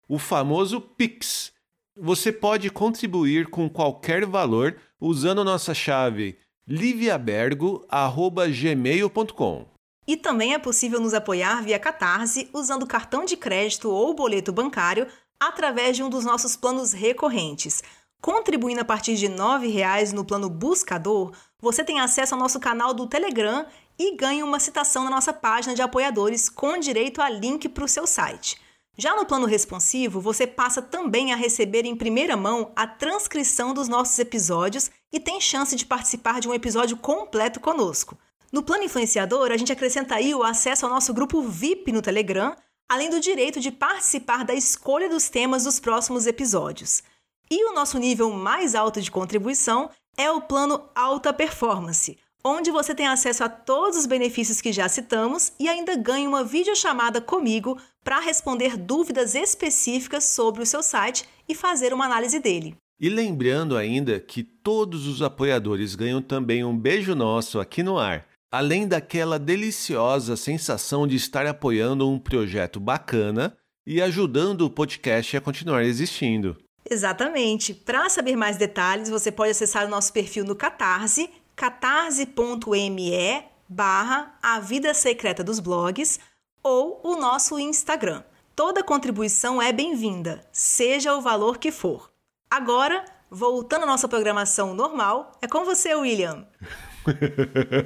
o 0.10 0.20
famoso 0.20 0.82
Pix. 0.82 1.54
Você 2.02 2.32
pode 2.34 2.70
contribuir 2.70 3.48
com 3.48 3.70
qualquer 3.70 4.26
valor 4.26 4.76
usando 5.00 5.46
nossa 5.46 5.74
chave 5.74 6.38
liviabergo@gmail.com. 6.68 9.66
E 10.08 10.16
também 10.18 10.54
é 10.54 10.60
possível 10.60 11.00
nos 11.00 11.14
apoiar 11.14 11.62
via 11.62 11.80
Catarse 11.80 12.50
usando 12.54 12.88
cartão 12.88 13.24
de 13.24 13.38
crédito 13.38 13.90
ou 13.90 14.14
boleto 14.14 14.52
bancário 14.52 15.08
através 15.40 15.96
de 15.96 16.04
um 16.04 16.10
dos 16.10 16.26
nossos 16.26 16.56
planos 16.56 16.92
recorrentes. 16.92 17.82
Contribuindo 18.22 18.82
a 18.82 18.86
partir 18.86 19.16
de 19.16 19.28
R$ 19.28 19.36
9,00 19.36 20.12
no 20.12 20.26
plano 20.26 20.50
Buscador, 20.50 21.32
você 21.62 21.84
tem 21.84 22.00
acesso 22.00 22.36
ao 22.36 22.40
nosso 22.40 22.60
canal 22.60 22.94
do 22.94 23.08
Telegram 23.08 23.66
e 23.98 24.16
ganha 24.16 24.44
uma 24.44 24.60
citação 24.60 25.04
na 25.06 25.10
nossa 25.10 25.32
página 25.32 25.74
de 25.74 25.82
apoiadores 25.82 26.50
com 26.50 26.78
direito 26.78 27.22
a 27.22 27.30
link 27.30 27.70
para 27.70 27.86
o 27.86 27.88
seu 27.88 28.06
site. 28.06 28.60
Já 28.98 29.16
no 29.16 29.26
plano 29.26 29.46
responsivo, 29.46 30.20
você 30.20 30.46
passa 30.46 30.82
também 30.82 31.32
a 31.32 31.36
receber 31.38 31.86
em 31.86 31.96
primeira 31.96 32.36
mão 32.36 32.74
a 32.76 32.86
transcrição 32.86 33.74
dos 33.74 33.88
nossos 33.88 34.20
episódios 34.20 34.92
e 35.12 35.20
tem 35.22 35.40
chance 35.40 35.74
de 35.74 35.86
participar 35.86 36.42
de 36.42 36.50
um 36.50 36.54
episódio 36.54 36.98
completo 36.98 37.62
conosco. 37.62 38.18
No 38.52 38.62
plano 38.62 38.84
influenciador, 38.84 39.52
a 39.52 39.58
gente 39.58 39.72
acrescenta 39.72 40.16
aí 40.16 40.36
o 40.36 40.44
acesso 40.44 40.86
ao 40.86 40.92
nosso 40.92 41.14
grupo 41.14 41.42
VIP 41.42 41.94
no 41.94 42.02
Telegram, 42.02 42.54
além 42.90 43.12
do 43.12 43.20
direito 43.20 43.60
de 43.60 43.72
participar 43.72 44.44
da 44.44 44.56
escolha 44.56 45.08
dos 45.08 45.30
temas 45.30 45.64
dos 45.64 45.80
próximos 45.80 46.26
episódios. 46.26 47.04
E 47.52 47.64
o 47.70 47.74
nosso 47.74 48.00
nível 48.00 48.32
mais 48.32 48.74
alto 48.74 49.00
de 49.00 49.12
contribuição 49.12 49.92
é 50.18 50.32
o 50.32 50.42
plano 50.42 50.90
Alta 50.96 51.32
Performance, 51.32 52.18
onde 52.44 52.72
você 52.72 52.96
tem 52.96 53.08
acesso 53.08 53.44
a 53.44 53.50
todos 53.50 53.98
os 53.98 54.06
benefícios 54.08 54.60
que 54.60 54.74
já 54.74 54.90
citamos 54.90 55.54
e 55.60 55.70
ainda 55.70 55.96
ganha 55.96 56.28
uma 56.28 56.44
videochamada 56.44 57.22
comigo 57.22 57.78
para 58.04 58.20
responder 58.20 58.76
dúvidas 58.76 59.36
específicas 59.36 60.24
sobre 60.24 60.64
o 60.64 60.66
seu 60.66 60.82
site 60.82 61.26
e 61.48 61.54
fazer 61.54 61.94
uma 61.94 62.06
análise 62.06 62.40
dele. 62.40 62.76
E 63.00 63.08
lembrando 63.08 63.78
ainda 63.78 64.20
que 64.20 64.44
todos 64.44 65.08
os 65.08 65.22
apoiadores 65.22 65.96
ganham 65.96 66.22
também 66.22 66.66
um 66.66 66.78
beijo 66.78 67.16
nosso 67.16 67.60
aqui 67.60 67.82
no 67.82 67.98
ar 67.98 68.29
além 68.52 68.88
daquela 68.88 69.38
deliciosa 69.38 70.36
sensação 70.36 71.08
de 71.08 71.16
estar 71.16 71.46
apoiando 71.46 72.10
um 72.10 72.18
projeto 72.18 72.80
bacana 72.80 73.56
e 73.86 74.02
ajudando 74.02 74.62
o 74.62 74.70
podcast 74.70 75.38
a 75.38 75.42
continuar 75.42 75.84
existindo. 75.84 76.58
Exatamente. 76.90 77.74
Para 77.74 78.10
saber 78.10 78.36
mais 78.36 78.58
detalhes, 78.58 79.10
você 79.10 79.32
pode 79.32 79.52
acessar 79.52 79.86
o 79.86 79.90
nosso 79.90 80.12
perfil 80.12 80.44
no 80.44 80.56
Catarse, 80.56 81.30
catarse.me 81.56 83.44
barra 83.68 84.36
A 84.42 84.60
Vida 84.60 84.94
Secreta 84.94 85.44
dos 85.44 85.60
Blogs 85.60 86.20
ou 86.64 87.00
o 87.04 87.16
nosso 87.16 87.60
Instagram. 87.60 88.24
Toda 88.56 88.84
contribuição 88.84 89.62
é 89.62 89.72
bem-vinda, 89.72 90.46
seja 90.52 91.16
o 91.16 91.22
valor 91.22 91.60
que 91.60 91.72
for. 91.72 92.12
Agora, 92.50 93.06
voltando 93.30 93.84
à 93.84 93.86
nossa 93.86 94.08
programação 94.08 94.74
normal, 94.74 95.32
é 95.42 95.48
com 95.48 95.64
você, 95.64 95.94
William. 95.94 96.48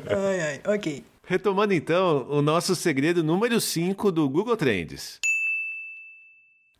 Ai, 0.09 0.41
ai, 0.41 0.61
ok. 0.75 1.03
Retomando 1.25 1.73
então 1.73 2.27
o 2.29 2.41
nosso 2.41 2.75
segredo 2.75 3.23
número 3.23 3.59
5 3.61 4.11
do 4.11 4.29
Google 4.29 4.57
Trends. 4.57 5.19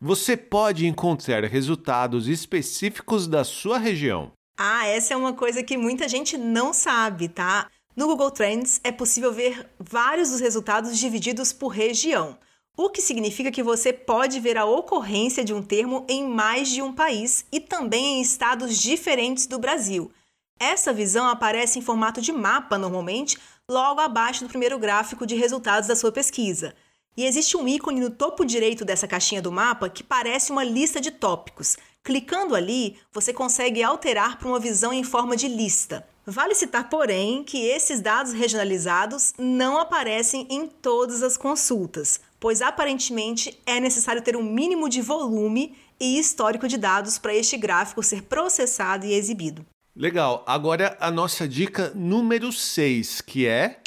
você 0.00 0.36
pode 0.36 0.86
encontrar 0.86 1.44
resultados 1.44 2.28
específicos 2.28 3.26
da 3.26 3.42
sua 3.42 3.78
região. 3.78 4.32
Ah, 4.56 4.86
essa 4.86 5.14
é 5.14 5.16
uma 5.16 5.32
coisa 5.32 5.62
que 5.62 5.76
muita 5.76 6.06
gente 6.08 6.36
não 6.36 6.72
sabe, 6.72 7.28
tá? 7.28 7.68
No 7.96 8.06
Google 8.06 8.30
Trends 8.30 8.80
é 8.84 8.92
possível 8.92 9.32
ver 9.32 9.66
vários 9.78 10.30
dos 10.30 10.40
resultados 10.40 10.98
divididos 10.98 11.52
por 11.52 11.68
região, 11.68 12.36
o 12.76 12.90
que 12.90 13.00
significa 13.00 13.50
que 13.50 13.62
você 13.62 13.92
pode 13.92 14.40
ver 14.40 14.58
a 14.58 14.64
ocorrência 14.64 15.44
de 15.44 15.54
um 15.54 15.62
termo 15.62 16.04
em 16.08 16.28
mais 16.28 16.68
de 16.68 16.82
um 16.82 16.92
país 16.92 17.46
e 17.50 17.60
também 17.60 18.18
em 18.18 18.20
estados 18.20 18.76
diferentes 18.76 19.46
do 19.46 19.58
Brasil. 19.58 20.10
Essa 20.58 20.92
visão 20.92 21.28
aparece 21.28 21.78
em 21.78 21.82
formato 21.82 22.20
de 22.20 22.32
mapa 22.32 22.78
normalmente, 22.78 23.38
logo 23.70 24.00
abaixo 24.00 24.44
do 24.44 24.48
primeiro 24.48 24.78
gráfico 24.78 25.26
de 25.26 25.34
resultados 25.34 25.88
da 25.88 25.96
sua 25.96 26.12
pesquisa. 26.12 26.74
E 27.16 27.24
existe 27.24 27.56
um 27.56 27.68
ícone 27.68 28.00
no 28.00 28.10
topo 28.10 28.44
direito 28.44 28.84
dessa 28.84 29.06
caixinha 29.06 29.40
do 29.40 29.52
mapa 29.52 29.88
que 29.88 30.02
parece 30.02 30.50
uma 30.50 30.64
lista 30.64 31.00
de 31.00 31.10
tópicos. 31.10 31.76
Clicando 32.02 32.54
ali, 32.54 32.98
você 33.12 33.32
consegue 33.32 33.82
alterar 33.82 34.38
para 34.38 34.48
uma 34.48 34.58
visão 34.58 34.92
em 34.92 35.04
forma 35.04 35.36
de 35.36 35.48
lista. 35.48 36.06
Vale 36.26 36.54
citar, 36.54 36.88
porém, 36.88 37.44
que 37.44 37.58
esses 37.66 38.00
dados 38.00 38.32
regionalizados 38.32 39.34
não 39.38 39.78
aparecem 39.78 40.46
em 40.50 40.66
todas 40.66 41.22
as 41.22 41.36
consultas, 41.36 42.20
pois 42.40 42.62
aparentemente 42.62 43.58
é 43.66 43.78
necessário 43.78 44.22
ter 44.22 44.36
um 44.36 44.42
mínimo 44.42 44.88
de 44.88 45.02
volume 45.02 45.76
e 46.00 46.18
histórico 46.18 46.66
de 46.66 46.78
dados 46.78 47.18
para 47.18 47.34
este 47.34 47.56
gráfico 47.56 48.02
ser 48.02 48.22
processado 48.22 49.06
e 49.06 49.12
exibido. 49.12 49.64
Legal. 49.96 50.42
Agora 50.44 50.96
a 50.98 51.08
nossa 51.08 51.46
dica 51.46 51.92
número 51.94 52.50
6, 52.50 53.20
que 53.20 53.46
é 53.46 53.78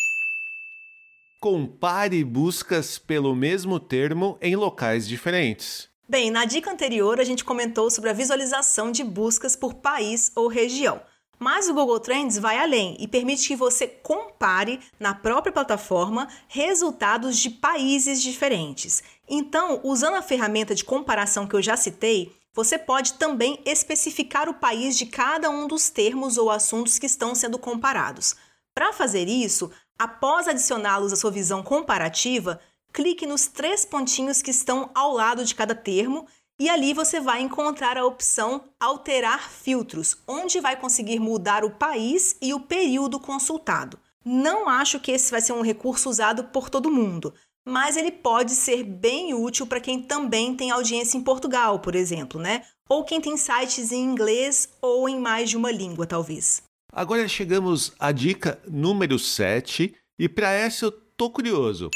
compare 1.41 2.23
buscas 2.23 2.97
pelo 2.97 3.35
mesmo 3.35 3.77
termo 3.77 4.37
em 4.41 4.55
locais 4.55 5.05
diferentes. 5.05 5.89
Bem, 6.07 6.31
na 6.31 6.45
dica 6.45 6.71
anterior 6.71 7.19
a 7.19 7.25
gente 7.25 7.43
comentou 7.43 7.91
sobre 7.91 8.09
a 8.09 8.13
visualização 8.13 8.89
de 8.89 9.03
buscas 9.03 9.53
por 9.53 9.73
país 9.75 10.31
ou 10.33 10.47
região. 10.47 11.01
Mas 11.37 11.67
o 11.67 11.73
Google 11.73 11.99
Trends 11.99 12.39
vai 12.39 12.57
além 12.57 12.95
e 12.99 13.07
permite 13.07 13.45
que 13.45 13.55
você 13.55 13.85
compare 13.85 14.79
na 14.97 15.13
própria 15.13 15.51
plataforma 15.51 16.27
resultados 16.47 17.37
de 17.37 17.49
países 17.49 18.21
diferentes. 18.21 19.03
Então, 19.29 19.81
usando 19.83 20.15
a 20.15 20.21
ferramenta 20.21 20.73
de 20.73 20.85
comparação 20.85 21.45
que 21.45 21.55
eu 21.55 21.61
já 21.61 21.75
citei, 21.75 22.31
você 22.57 22.75
pode 22.75 23.13
também 23.13 23.61
especificar 23.67 24.49
o 24.49 24.53
país 24.55 24.97
de 24.97 25.05
cada 25.05 25.47
um 25.47 25.67
dos 25.67 25.91
termos 25.91 26.39
ou 26.39 26.49
assuntos 26.49 26.97
que 26.97 27.05
estão 27.05 27.35
sendo 27.35 27.59
comparados. 27.59 28.35
Para 28.73 28.91
fazer 28.91 29.27
isso, 29.27 29.69
após 29.95 30.47
adicioná-los 30.47 31.13
à 31.13 31.15
sua 31.15 31.29
visão 31.29 31.61
comparativa, 31.61 32.59
clique 32.91 33.27
nos 33.27 33.45
três 33.45 33.85
pontinhos 33.85 34.41
que 34.41 34.49
estão 34.49 34.89
ao 34.95 35.13
lado 35.13 35.45
de 35.45 35.53
cada 35.53 35.75
termo 35.75 36.25
e 36.59 36.67
ali 36.67 36.95
você 36.95 37.19
vai 37.19 37.41
encontrar 37.41 37.95
a 37.95 38.05
opção 38.07 38.63
Alterar 38.79 39.51
filtros, 39.51 40.17
onde 40.27 40.59
vai 40.59 40.75
conseguir 40.75 41.19
mudar 41.19 41.63
o 41.63 41.69
país 41.69 42.35
e 42.41 42.55
o 42.55 42.59
período 42.59 43.19
consultado. 43.19 43.99
Não 44.25 44.67
acho 44.67 44.99
que 44.99 45.11
esse 45.11 45.29
vai 45.29 45.41
ser 45.41 45.53
um 45.53 45.61
recurso 45.61 46.09
usado 46.09 46.45
por 46.45 46.71
todo 46.71 46.91
mundo, 46.91 47.35
mas 47.67 47.97
ele 47.97 48.11
pode 48.11 48.51
ser 48.51 48.81
bem 48.83 49.33
útil 49.33 49.67
para 49.67 49.81
quem 49.81 50.01
também 50.01 50.55
tem 50.55 50.71
audiência 50.71 51.17
em 51.17 51.21
Portugal, 51.21 51.79
por 51.79 51.95
exemplo, 51.95 52.39
né? 52.39 52.63
Ou 52.87 53.03
quem 53.03 53.19
tem 53.19 53.35
sites 53.35 53.91
em 53.91 54.01
inglês 54.01 54.69
ou 54.81 55.09
em 55.09 55.19
mais 55.19 55.49
de 55.49 55.57
uma 55.57 55.69
língua, 55.69 56.07
talvez. 56.07 56.63
Agora 56.91 57.27
chegamos 57.27 57.91
à 57.99 58.13
dica 58.13 58.61
número 58.65 59.19
7 59.19 59.93
e 60.17 60.29
para 60.29 60.49
essa 60.49 60.85
eu 60.85 60.91
tô 60.91 61.29
curioso. 61.29 61.89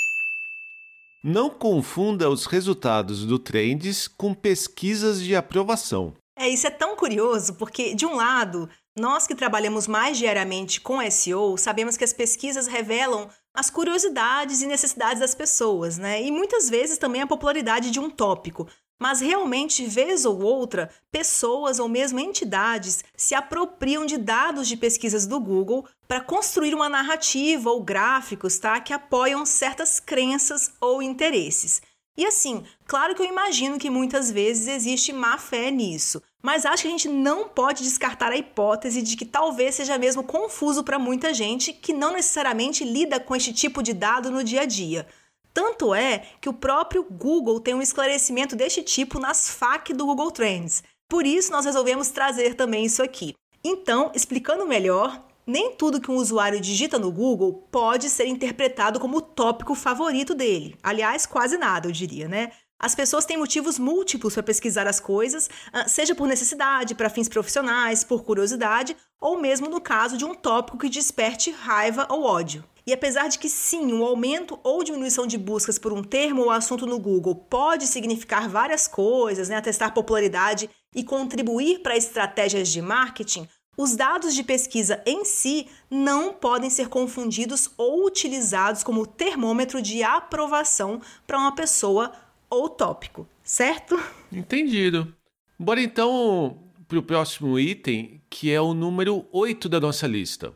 Não 1.24 1.50
confunda 1.50 2.30
os 2.30 2.46
resultados 2.46 3.26
do 3.26 3.40
Trends 3.40 4.10
com 4.10 4.34
pesquisas 4.34 5.22
de 5.22 5.36
aprovação. 5.36 6.14
É, 6.38 6.50
isso 6.50 6.68
é 6.68 6.72
tão 6.72 6.98
curioso 6.98 7.54
porque, 7.54 7.96
de 7.96 8.06
um 8.06 8.16
lado, 8.16 8.68
nós 8.98 9.26
que 9.26 9.36
trabalhamos 9.36 9.88
mais 9.88 10.18
diariamente 10.18 10.82
com 10.82 11.00
SEO, 11.10 11.58
sabemos 11.58 11.96
que 11.96 12.04
as 12.04 12.12
pesquisas 12.12 12.68
revelam 12.68 13.30
as 13.54 13.70
curiosidades 13.70 14.62
e 14.62 14.68
necessidades 14.68 15.20
das 15.20 15.36
pessoas, 15.36 15.98
né? 15.98 16.22
E 16.22 16.32
muitas 16.32 16.70
vezes 16.70 16.98
também 16.98 17.22
a 17.22 17.28
popularidade 17.28 17.92
de 17.92 18.00
um 18.00 18.10
tópico 18.10 18.68
mas 19.02 19.20
realmente, 19.20 19.84
vez 19.88 20.26
ou 20.26 20.40
outra, 20.44 20.88
pessoas 21.12 21.80
ou 21.80 21.90
mesmo 21.90 22.20
entidades 22.20 23.04
se 23.18 23.34
apropriam 23.34 24.06
de 24.06 24.16
dados 24.16 24.68
de 24.68 24.78
pesquisas 24.78 25.26
do 25.26 25.40
Google 25.40 25.88
para 26.08 26.22
construir 26.22 26.76
uma 26.76 26.88
narrativa 26.88 27.72
ou 27.72 27.82
gráficos 27.82 28.60
tá, 28.60 28.80
que 28.80 28.94
apoiam 28.94 29.44
certas 29.44 30.00
crenças 30.00 30.74
ou 30.80 31.02
interesses. 31.02 31.82
E 32.16 32.28
assim, 32.28 32.64
claro 32.86 33.16
que 33.16 33.24
eu 33.24 33.26
imagino 33.26 33.80
que 33.80 33.90
muitas 33.90 34.30
vezes 34.30 34.68
existe 34.68 35.12
má 35.12 35.36
fé 35.36 35.72
nisso, 35.72 36.22
mas 36.42 36.66
acho 36.66 36.84
que 36.84 36.88
a 36.88 36.92
gente 36.92 37.08
não 37.08 37.48
pode 37.48 37.84
descartar 37.84 38.32
a 38.32 38.38
hipótese 38.38 39.02
de 39.02 39.16
que 39.16 39.26
talvez 39.26 39.76
seja 39.76 39.98
mesmo 39.98 40.24
confuso 40.24 40.84
para 40.84 40.98
muita 40.98 41.34
gente 41.34 41.72
que 41.72 41.94
não 41.94 42.14
necessariamente 42.14 42.84
lida 42.84 43.20
com 43.20 43.36
este 43.36 43.54
tipo 43.54 43.84
de 43.84 43.94
dado 43.94 44.32
no 44.32 44.44
dia 44.44 44.62
a 44.62 44.66
dia. 44.66 45.08
Tanto 45.54 45.94
é 45.94 46.24
que 46.40 46.50
o 46.50 46.54
próprio 46.54 47.04
Google 47.04 47.60
tem 47.60 47.74
um 47.74 47.82
esclarecimento 47.82 48.56
deste 48.56 48.82
tipo 48.82 49.20
nas 49.20 49.50
FAQ 49.50 49.94
do 49.94 50.06
Google 50.06 50.32
Trends. 50.32 50.84
Por 51.10 51.26
isso, 51.26 51.52
nós 51.52 51.66
resolvemos 51.66 52.10
trazer 52.10 52.56
também 52.56 52.86
isso 52.86 53.04
aqui. 53.04 53.36
Então, 53.64 54.12
explicando 54.16 54.66
melhor, 54.66 55.24
nem 55.46 55.76
tudo 55.76 56.00
que 56.00 56.10
um 56.10 56.16
usuário 56.16 56.62
digita 56.62 56.98
no 56.98 57.12
Google 57.12 57.68
pode 57.70 58.10
ser 58.10 58.28
interpretado 58.28 59.00
como 59.00 59.18
o 59.18 59.22
tópico 59.22 59.76
favorito 59.76 60.34
dele. 60.34 60.78
Aliás, 60.82 61.26
quase 61.26 61.58
nada, 61.58 61.88
eu 61.88 61.92
diria, 61.92 62.28
né? 62.28 62.52
As 62.82 62.96
pessoas 62.96 63.26
têm 63.26 63.38
motivos 63.38 63.78
múltiplos 63.78 64.34
para 64.34 64.42
pesquisar 64.42 64.88
as 64.88 65.00
coisas, 65.00 65.48
ah, 65.72 65.88
seja 65.88 66.16
por 66.16 66.28
necessidade, 66.28 66.96
para 66.96 67.12
fins 67.12 67.30
profissionais, 67.30 68.04
por 68.04 68.24
curiosidade, 68.24 68.98
ou 69.22 69.40
mesmo 69.40 69.70
no 69.70 69.80
caso 69.80 70.18
de 70.18 70.26
um 70.26 70.34
tópico 70.34 70.80
que 70.80 70.90
desperte 70.90 71.52
raiva 71.52 72.08
ou 72.10 72.24
ódio. 72.24 72.64
E 72.88 72.92
apesar 72.92 73.28
de 73.28 73.38
que 73.38 73.48
sim, 73.48 73.94
um 73.94 74.04
aumento 74.04 74.60
ou 74.64 74.84
diminuição 74.84 75.28
de 75.28 75.38
buscas 75.38 75.78
por 75.78 75.94
um 75.94 76.04
termo 76.04 76.42
ou 76.42 76.50
assunto 76.50 76.88
no 76.88 76.98
Google 76.98 77.36
pode 77.36 77.86
significar 77.86 78.50
várias 78.50 78.88
coisas, 78.88 79.48
né, 79.48 79.58
atestar 79.58 79.94
popularidade 79.94 80.68
e 80.96 81.04
contribuir 81.04 81.84
para 81.84 81.96
estratégias 81.96 82.68
de 82.70 82.82
marketing, 82.82 83.48
os 83.78 83.96
dados 83.96 84.34
de 84.34 84.44
pesquisa 84.44 85.02
em 85.06 85.24
si 85.24 85.68
não 85.90 86.34
podem 86.34 86.70
ser 86.72 86.90
confundidos 86.90 87.70
ou 87.78 88.08
utilizados 88.08 88.84
como 88.84 89.06
termômetro 89.06 89.82
de 89.82 90.02
aprovação 90.02 91.00
para 91.28 91.38
uma 91.38 91.54
pessoa 91.54 92.12
ou 92.52 92.70
tópico, 92.70 93.26
certo? 93.42 93.98
Entendido. 94.32 95.16
Bora 95.58 95.82
então 95.82 96.60
para 96.88 97.00
o 97.00 97.04
próximo 97.04 97.58
item, 97.58 98.22
que 98.30 98.52
é 98.52 98.60
o 98.60 98.74
número 98.74 99.26
8 99.32 99.70
da 99.70 99.80
nossa 99.80 100.06
lista. 100.06 100.54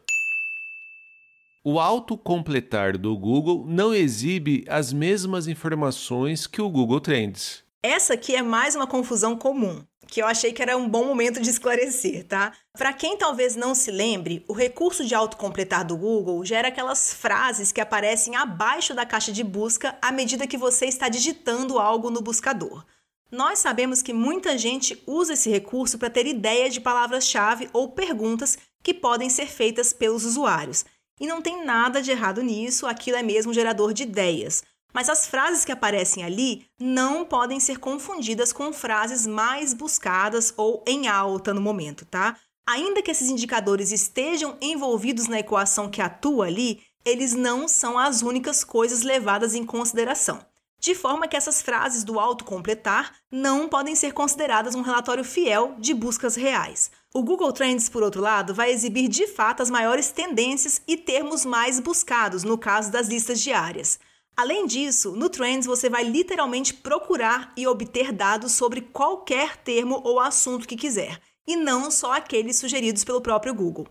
O 1.63 1.79
autocompletar 1.79 2.97
do 2.97 3.17
Google 3.17 3.65
não 3.65 3.93
exibe 3.93 4.65
as 4.67 4.91
mesmas 4.91 5.47
informações 5.47 6.45
que 6.45 6.61
o 6.61 6.69
Google 6.69 6.99
Trends. 6.99 7.63
Essa 7.81 8.15
aqui 8.15 8.35
é 8.35 8.41
mais 8.41 8.75
uma 8.75 8.85
confusão 8.85 9.37
comum, 9.37 9.83
que 10.07 10.21
eu 10.21 10.27
achei 10.27 10.53
que 10.53 10.61
era 10.61 10.77
um 10.77 10.87
bom 10.87 11.05
momento 11.05 11.41
de 11.41 11.49
esclarecer, 11.49 12.25
tá? 12.25 12.53
Para 12.77 12.93
quem 12.93 13.17
talvez 13.17 13.55
não 13.55 13.73
se 13.73 13.91
lembre, 13.91 14.43
o 14.47 14.53
recurso 14.53 15.05
de 15.05 15.15
autocompletar 15.15 15.85
do 15.85 15.97
Google 15.97 16.43
gera 16.45 16.67
aquelas 16.67 17.13
frases 17.13 17.71
que 17.71 17.81
aparecem 17.81 18.35
abaixo 18.35 18.93
da 18.93 19.05
caixa 19.05 19.31
de 19.31 19.43
busca 19.43 19.97
à 20.01 20.11
medida 20.11 20.47
que 20.47 20.57
você 20.57 20.85
está 20.85 21.09
digitando 21.09 21.79
algo 21.79 22.09
no 22.09 22.21
buscador. 22.21 22.85
Nós 23.31 23.59
sabemos 23.59 24.01
que 24.01 24.13
muita 24.13 24.57
gente 24.57 25.01
usa 25.07 25.33
esse 25.33 25.49
recurso 25.49 25.97
para 25.97 26.09
ter 26.09 26.25
ideia 26.27 26.69
de 26.69 26.79
palavras-chave 26.79 27.69
ou 27.73 27.89
perguntas 27.89 28.57
que 28.83 28.93
podem 28.93 29.29
ser 29.29 29.47
feitas 29.47 29.91
pelos 29.91 30.23
usuários. 30.23 30.85
E 31.19 31.25
não 31.25 31.41
tem 31.41 31.65
nada 31.65 32.01
de 32.01 32.11
errado 32.11 32.43
nisso, 32.43 32.85
aquilo 32.85 33.17
é 33.17 33.23
mesmo 33.23 33.53
gerador 33.53 33.93
de 33.93 34.03
ideias. 34.03 34.63
Mas 34.95 35.09
as 35.09 35.27
frases 35.27 35.65
que 35.65 35.73
aparecem 35.73 36.23
ali 36.23 36.65
não 36.79 37.25
podem 37.25 37.59
ser 37.59 37.79
confundidas 37.79 38.53
com 38.53 38.71
frases 38.71 39.27
mais 39.27 39.73
buscadas 39.73 40.53
ou 40.55 40.81
em 40.87 41.09
alta 41.09 41.53
no 41.53 41.59
momento, 41.59 42.05
tá? 42.05 42.37
Ainda 42.65 43.01
que 43.01 43.11
esses 43.11 43.27
indicadores 43.27 43.91
estejam 43.91 44.57
envolvidos 44.61 45.27
na 45.27 45.39
equação 45.39 45.89
que 45.89 46.01
atua 46.01 46.45
ali, 46.45 46.81
eles 47.03 47.33
não 47.33 47.67
são 47.67 47.99
as 47.99 48.21
únicas 48.21 48.63
coisas 48.63 49.01
levadas 49.01 49.53
em 49.53 49.65
consideração 49.65 50.39
de 50.79 50.93
forma 50.93 51.27
que 51.27 51.35
essas 51.35 51.63
frases 51.63 52.03
do 52.03 52.19
autocompletar 52.19 53.11
não 53.31 53.67
podem 53.67 53.95
ser 53.95 54.13
consideradas 54.13 54.75
um 54.75 54.81
relatório 54.81 55.23
fiel 55.23 55.73
de 55.79 55.95
buscas 55.95 56.35
reais. 56.35 56.91
O 57.11 57.23
Google 57.23 57.51
Trends, 57.51 57.89
por 57.89 58.03
outro 58.03 58.21
lado, 58.21 58.53
vai 58.53 58.71
exibir 58.71 59.07
de 59.07 59.25
fato 59.25 59.63
as 59.63 59.71
maiores 59.71 60.11
tendências 60.11 60.79
e 60.87 60.95
termos 60.95 61.43
mais 61.43 61.79
buscados, 61.79 62.43
no 62.43 62.55
caso 62.55 62.91
das 62.91 63.07
listas 63.07 63.41
diárias. 63.41 63.97
Além 64.37 64.67
disso, 64.67 65.15
no 65.15 65.29
Trends 65.29 65.65
você 65.65 65.89
vai 65.89 66.03
literalmente 66.03 66.73
procurar 66.73 67.53
e 67.55 67.65
obter 67.65 68.11
dados 68.11 68.51
sobre 68.51 68.81
qualquer 68.81 69.55
termo 69.55 70.01
ou 70.03 70.19
assunto 70.19 70.67
que 70.67 70.75
quiser, 70.75 71.21
e 71.47 71.55
não 71.55 71.89
só 71.89 72.11
aqueles 72.13 72.57
sugeridos 72.59 73.05
pelo 73.05 73.21
próprio 73.21 73.53
Google. 73.53 73.87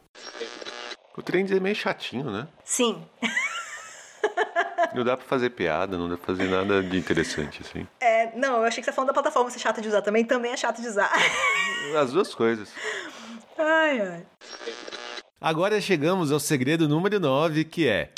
O 1.16 1.22
Trends 1.22 1.50
é 1.50 1.58
meio 1.58 1.74
chatinho, 1.74 2.30
né? 2.30 2.46
Sim. 2.62 3.02
Não 4.94 5.02
dá 5.02 5.16
pra 5.16 5.26
fazer 5.26 5.50
piada, 5.50 5.96
não 5.96 6.10
dá 6.10 6.16
pra 6.18 6.26
fazer 6.26 6.44
nada 6.44 6.82
de 6.82 6.98
interessante, 6.98 7.62
assim. 7.62 7.86
É, 8.00 8.36
não, 8.36 8.58
eu 8.58 8.64
achei 8.64 8.82
que 8.82 8.84
você 8.84 8.90
tá 8.90 8.92
falando 8.92 9.08
da 9.08 9.14
plataforma 9.14 9.50
ser 9.50 9.60
chata 9.60 9.80
de 9.80 9.88
usar 9.88 10.02
também, 10.02 10.24
também 10.26 10.52
é 10.52 10.56
chato 10.58 10.82
de 10.82 10.88
usar. 10.88 11.10
As 11.98 12.12
duas 12.12 12.34
coisas. 12.34 12.68
Ai, 13.56 14.00
ai. 14.00 14.26
Agora 15.40 15.80
chegamos 15.80 16.30
ao 16.30 16.38
segredo 16.38 16.86
número 16.86 17.18
9, 17.18 17.64
que 17.64 17.88
é... 17.88 18.10